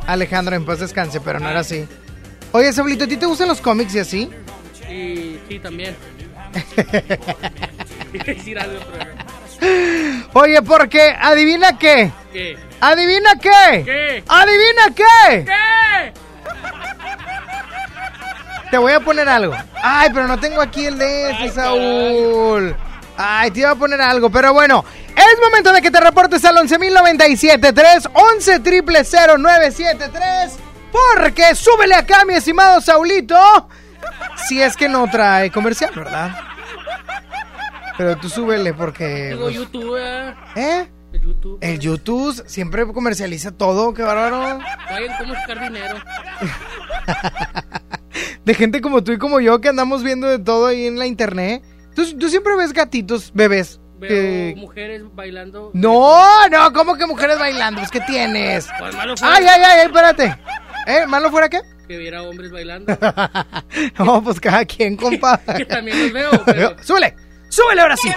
[0.07, 1.85] Alejandro, en paz descanse, pero no era así.
[2.53, 4.29] Oye, Saulito, ¿a ti te gustan los cómics y así?
[4.89, 5.95] Y sí, también.
[10.33, 12.11] Oye, porque adivina qué.
[12.33, 12.57] ¿Qué?
[12.79, 13.83] ¿Adivina qué?
[13.85, 14.23] ¿Qué?
[14.27, 15.45] ¿Adivina qué?
[15.45, 16.13] ¿Qué?
[18.71, 19.53] Te voy a poner algo.
[19.83, 22.75] Ay, pero no tengo aquí el de ese, Saúl.
[23.17, 24.85] Ay, te iba a poner algo, pero bueno.
[25.09, 30.57] Es momento de que te reportes al 11.097.3, 11 triple 0973.
[30.91, 33.67] Porque súbele acá, mi estimado Saulito.
[34.47, 36.33] Si es que no trae comercial, ¿verdad?
[37.97, 39.29] Pero tú súbele porque...
[39.29, 40.33] Digo, pues, YouTube, ¿eh?
[40.55, 40.89] ¿Eh?
[41.11, 41.57] El YouTube.
[41.61, 44.59] El YouTube siempre comercializa todo, qué bárbaro.
[44.89, 45.97] Vayan cómo sacar dinero.
[48.45, 51.05] De gente como tú y como yo que andamos viendo de todo ahí en la
[51.07, 51.63] internet.
[51.95, 53.79] Tú, tú siempre ves gatitos, bebés.
[53.99, 55.69] Veo que- mujeres bailando.
[55.73, 57.81] No, no, ¿cómo que mujeres bailando?
[57.81, 58.67] Pues, ¿qué tienes?
[58.79, 60.35] Pues malo fuera Ay, ay, ay, espérate.
[60.87, 61.05] ¿Eh?
[61.07, 61.59] ¿Malo fuera qué?
[61.87, 62.97] que viera hombres bailando.
[63.99, 65.37] No, pues cada quien, compa.
[65.57, 66.75] que también los veo, pero...
[66.81, 67.15] Súbele,
[67.49, 68.09] súbele ahora sí.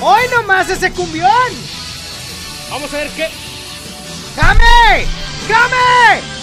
[0.00, 1.28] Hoy nomás ese cumbión.
[2.70, 3.28] Vamos a ver qué...
[4.36, 6.37] ¡Game!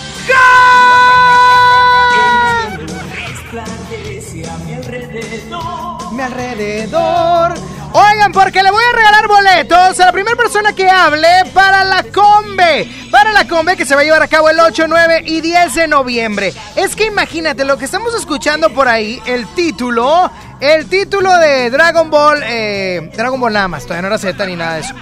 [6.12, 7.54] Mi alrededor.
[7.94, 12.04] Oigan, porque le voy a regalar boletos a la primera persona que hable para la
[12.04, 12.90] Combe.
[13.10, 15.76] Para la Combe que se va a llevar a cabo el 8, 9 y 10
[15.76, 16.54] de noviembre.
[16.76, 20.30] Es que imagínate lo que estamos escuchando por ahí, el título.
[20.60, 22.42] El título de Dragon Ball.
[22.46, 24.96] eh, Dragon Ball nada más, todavía no era Z ni nada de eso.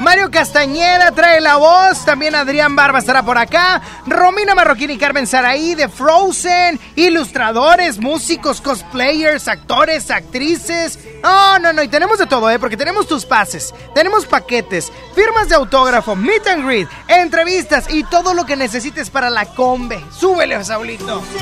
[0.00, 5.26] Mario Castañeda trae la voz, también Adrián Barba estará por acá, Romina Marroquín y Carmen
[5.26, 10.98] Saraí de Frozen, ilustradores, músicos, cosplayers, actores, actrices.
[11.22, 12.58] No, no, no, y tenemos de todo, ¿eh?
[12.58, 18.34] Porque tenemos tus pases, tenemos paquetes, firmas de autógrafo, meet and greet, entrevistas y todo
[18.34, 20.04] lo que necesites para la combe.
[20.16, 21.22] Súbele, Saulito.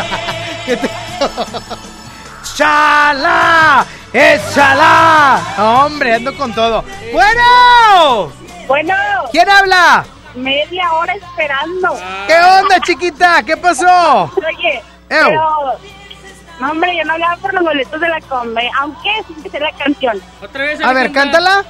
[0.66, 0.90] ¿Qué te-
[2.60, 3.86] ¡Chala!
[4.12, 5.40] ¡Échala!
[5.56, 6.84] Hombre, ando con todo.
[7.10, 8.30] ¡Bueno!
[8.66, 8.94] Bueno.
[9.32, 10.04] ¿Quién habla?
[10.34, 11.96] Media hora esperando.
[12.26, 13.42] ¿Qué onda, chiquita?
[13.44, 14.30] ¿Qué pasó?
[14.36, 15.24] Oye, Ew.
[15.24, 15.78] pero...
[16.60, 19.58] No, hombre, yo no hablaba por los boletos de la combe, aunque sí que sé
[19.58, 20.20] la canción.
[20.42, 20.84] Otra vez.
[20.84, 21.64] A ver, cántala.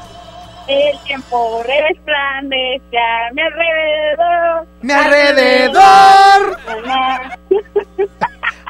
[0.66, 4.66] El tiempo resplandece a mi alrededor.
[4.82, 6.58] Mi alrededor.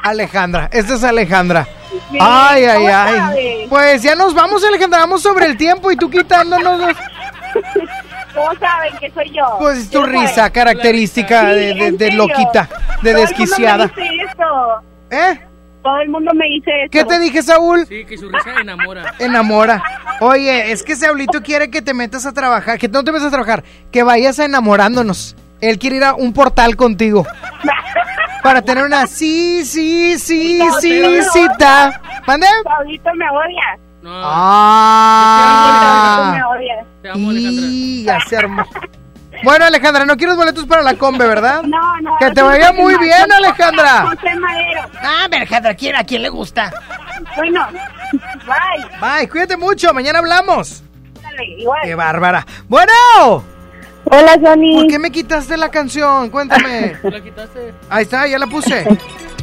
[0.03, 1.67] Alejandra, esta es Alejandra.
[2.11, 3.15] Sí, ay, ay, ¿cómo ay.
[3.19, 3.69] sabes?
[3.69, 6.79] Pues ya nos vamos, Alejandra, vamos sobre el tiempo y tú quitándonos.
[6.79, 6.97] los-
[8.33, 9.57] ¿Cómo saben que soy yo?
[9.59, 12.69] Pues tu Yo soy- risa característica Sí, de, de- de loquita,
[13.01, 13.83] de Todo desquiciada.
[13.85, 14.81] El mundo me dice eso.
[15.11, 15.39] ¿Eh?
[15.83, 16.91] Todo el mundo me dice eso.
[16.91, 17.85] ¿Qué te dije, Saúl?
[17.87, 19.13] Sí, que su risa enamora.
[19.19, 19.83] Enamora.
[20.21, 23.31] Oye, es que Saulito quiere que te metas a trabajar, que no te metas a
[23.31, 25.35] trabajar, que vayas a enamorándonos.
[25.59, 27.25] Él quiere ir a un portal contigo.
[28.43, 32.01] Para tener una sí, sí, sí, sí, cita.
[32.25, 32.47] ¿Mande?
[32.63, 33.79] Pablito me odia.
[34.05, 35.11] Ah.
[36.35, 36.85] me odia.
[37.33, 38.63] Y ya se armó.
[39.43, 41.63] Bueno, Alejandra, no quieres boletos para la combe, ¿verdad?
[41.71, 42.17] No, no.
[42.19, 44.07] Que te vaya muy bien, Alejandra.
[44.07, 44.81] José Madero.
[45.01, 46.71] Ah, Alejandra, ¿quién, ¿a quién le gusta?
[47.35, 47.67] Bueno,
[48.45, 48.85] bye.
[48.99, 50.83] Bye, cuídate mucho, mañana hablamos.
[51.21, 51.79] Dale, igual.
[51.83, 52.45] Qué bárbara.
[52.67, 53.50] Bueno.
[54.05, 54.75] Hola, Johnny.
[54.75, 56.29] ¿Por qué me quitaste la canción?
[56.29, 56.97] Cuéntame.
[57.03, 57.73] ¿La quitaste?
[57.89, 58.85] Ahí está, ya la puse.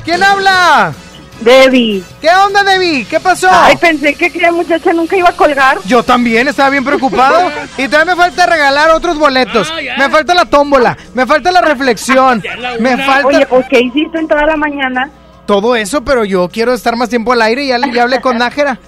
[0.05, 0.93] ¿Quién habla?
[1.41, 2.03] Debbie.
[2.21, 3.05] ¿Qué onda, Debbie?
[3.05, 3.49] ¿Qué pasó?
[3.51, 5.79] Ay, pensé que aquella muchacha nunca iba a colgar.
[5.85, 7.51] Yo también estaba bien preocupado.
[7.79, 9.73] Y todavía me falta regalar otros boletos.
[9.73, 10.97] Ah, me falta la tómbola.
[11.15, 12.43] Me falta la reflexión.
[12.81, 15.11] Me falta Oye, pues, ¿qué hiciste en toda la mañana?
[15.47, 18.21] todo eso, pero yo quiero estar más tiempo al aire y ya, le- ya hablé
[18.21, 18.79] con Nájera.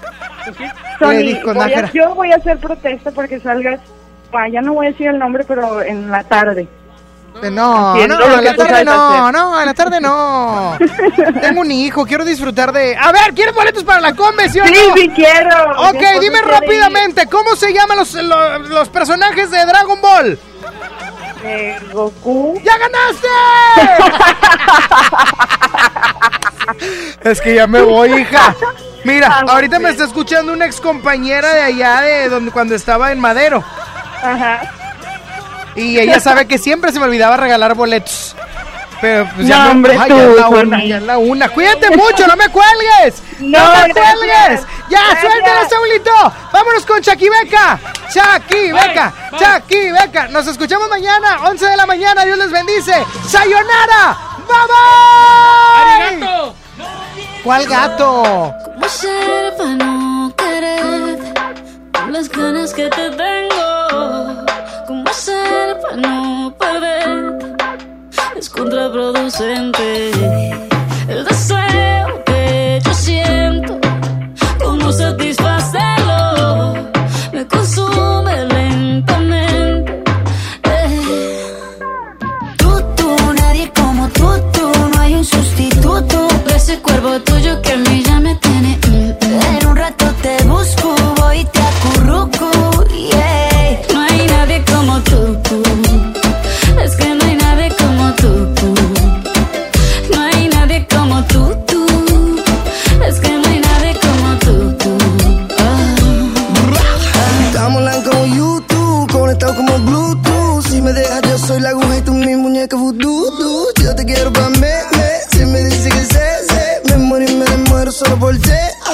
[0.99, 1.91] Tony, Le di con voy a- Nájera.
[1.95, 3.81] yo voy a hacer protesta porque salgas,
[4.33, 6.69] ah, ya no voy a decir el nombre, pero en la tarde.
[7.43, 10.77] Eh, No, Haciendo no, lo en la tarde no, no, en la tarde no.
[11.41, 12.97] Tengo un hijo, quiero disfrutar de...
[12.97, 14.95] A ver, ¿quieres boletos para la combe, sí Sí, no?
[14.97, 15.71] sí quiero.
[15.91, 20.39] Ok, dime rápidamente, ¿cómo se llaman los, los, los personajes de Dragon Ball?
[21.45, 22.61] Eh, Goku.
[22.65, 23.29] ¡Ya ganaste!
[27.23, 28.55] es que ya me voy, hija.
[29.05, 33.13] Mira, Ah, ahorita me está escuchando una ex compañera de allá de donde cuando estaba
[33.13, 33.65] en Madero.
[34.23, 34.61] Ajá.
[35.77, 38.35] Y ella sabe que siempre se me olvidaba regalar boletos.
[39.01, 41.17] Pero pues ya No, me- hombre, ay, tú, ya es la una, ya es la
[41.19, 41.49] una.
[41.49, 43.23] Cuídate mucho, no me cuelgues.
[43.39, 44.15] No, No, me gracias.
[44.17, 44.67] cuelgues.
[44.91, 45.21] Ya, Gracias.
[45.33, 46.11] suéltale, Saulito.
[46.53, 47.79] Vámonos con Chucky Beca.
[48.13, 49.13] Chucky Beca.
[49.39, 50.29] Chucky Beca.
[50.29, 52.25] Nos escuchamos mañana, 11 de la mañana.
[52.27, 52.93] Dios les bendice.
[53.27, 54.19] Sayonara.
[54.47, 56.27] Bye bye.
[56.27, 56.55] ¡Arigato!
[57.43, 58.55] ¿Cuál gato?
[62.11, 64.45] Las ganas que te tengo?
[64.87, 67.57] ¿Cómo hacer para no perder?
[68.37, 70.11] Es contraproducente
[71.09, 73.79] el deseo que yo siento.
[74.63, 75.50] ¿Cómo satisfacerlo?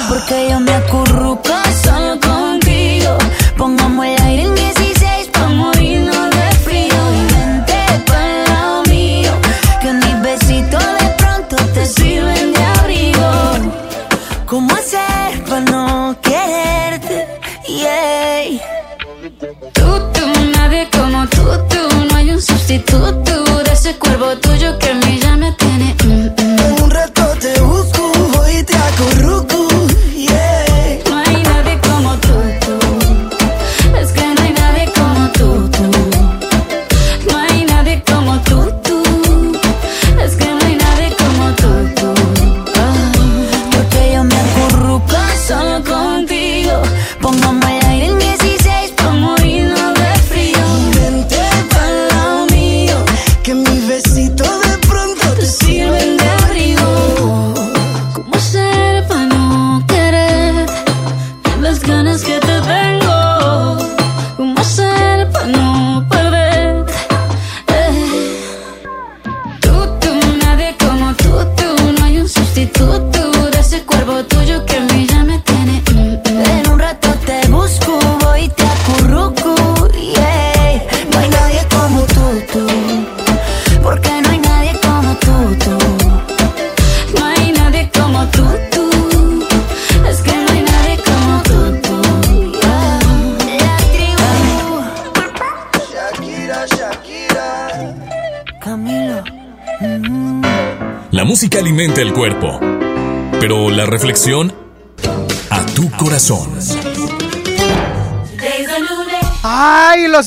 [0.09, 1.06] Porque yo me acurruco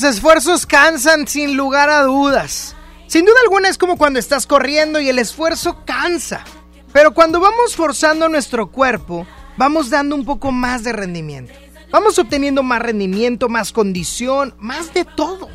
[0.00, 2.74] los esfuerzos cansan sin lugar a dudas.
[3.06, 6.42] Sin duda alguna es como cuando estás corriendo y el esfuerzo cansa.
[6.90, 9.26] Pero cuando vamos forzando nuestro cuerpo,
[9.58, 11.52] vamos dando un poco más de rendimiento.
[11.90, 15.50] Vamos obteniendo más rendimiento, más condición, más de todo.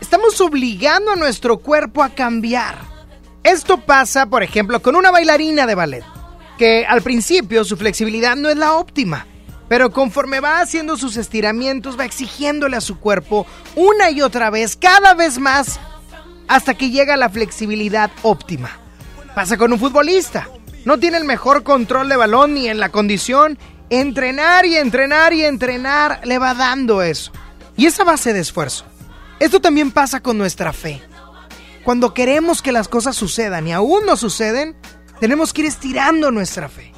[0.00, 2.78] Estamos obligando a nuestro cuerpo a cambiar.
[3.44, 6.04] Esto pasa, por ejemplo, con una bailarina de ballet,
[6.58, 9.28] que al principio su flexibilidad no es la óptima,
[9.68, 14.76] pero conforme va haciendo sus estiramientos va exigiéndole a su cuerpo una y otra vez,
[14.76, 15.80] cada vez más,
[16.48, 18.70] hasta que llega a la flexibilidad óptima.
[19.34, 20.48] Pasa con un futbolista.
[20.84, 23.58] no tiene el mejor control de balón ni en la condición.
[23.90, 27.32] Entrenar y entrenar y entrenar le va dando eso.
[27.76, 28.84] Y esa base de esfuerzo.
[29.38, 31.02] Esto también pasa con nuestra fe.
[31.84, 34.76] Cuando queremos que las cosas sucedan y aún no suceden,
[35.20, 36.92] tenemos que ir estirando nuestra fe.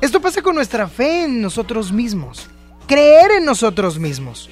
[0.00, 2.48] Esto pasa con nuestra fe en nosotros mismos,
[2.86, 4.48] creer en nosotros mismos.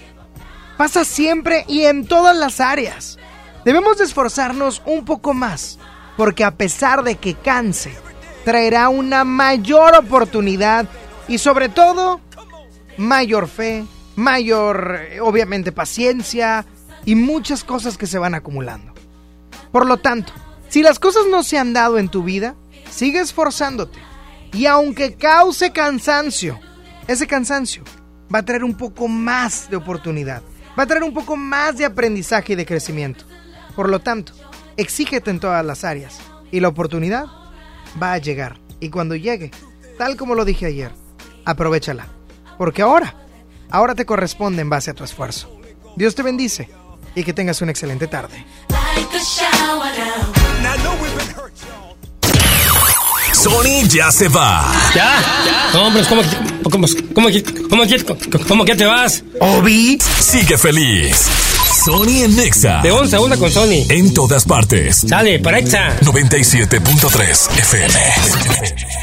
[0.76, 3.18] Pasa siempre y en todas las áreas.
[3.64, 5.78] Debemos de esforzarnos un poco más,
[6.18, 7.94] porque a pesar de que canse,
[8.44, 10.86] traerá una mayor oportunidad
[11.28, 12.20] y sobre todo
[12.98, 16.66] mayor fe, mayor, eh, obviamente, paciencia
[17.06, 18.92] y muchas cosas que se van acumulando.
[19.72, 20.32] Por lo tanto,
[20.68, 22.54] si las cosas no se han dado en tu vida,
[22.90, 24.07] sigue esforzándote.
[24.52, 26.58] Y aunque cause cansancio,
[27.06, 27.84] ese cansancio
[28.32, 30.42] va a traer un poco más de oportunidad,
[30.78, 33.24] va a traer un poco más de aprendizaje y de crecimiento.
[33.74, 34.32] Por lo tanto,
[34.76, 36.18] exígete en todas las áreas
[36.50, 37.26] y la oportunidad
[38.00, 38.58] va a llegar.
[38.80, 39.50] Y cuando llegue,
[39.98, 40.92] tal como lo dije ayer,
[41.44, 42.06] aprovechala.
[42.56, 43.14] Porque ahora,
[43.70, 45.60] ahora te corresponde en base a tu esfuerzo.
[45.96, 46.68] Dios te bendice
[47.14, 48.44] y que tengas una excelente tarde.
[53.42, 54.72] Sony ya se va.
[54.96, 55.70] ¿Ya?
[55.72, 56.22] ¿cómo, cómo,
[56.64, 57.30] cómo, cómo,
[57.70, 57.82] cómo,
[58.48, 59.22] cómo que te vas?
[59.38, 61.26] Obi sigue feliz.
[61.84, 62.82] Sony en Nexa.
[62.82, 63.86] De 11 a 1 con Sony.
[63.90, 65.04] En todas partes.
[65.08, 66.00] Sale, para Exa.
[66.00, 68.98] 97.3 FM.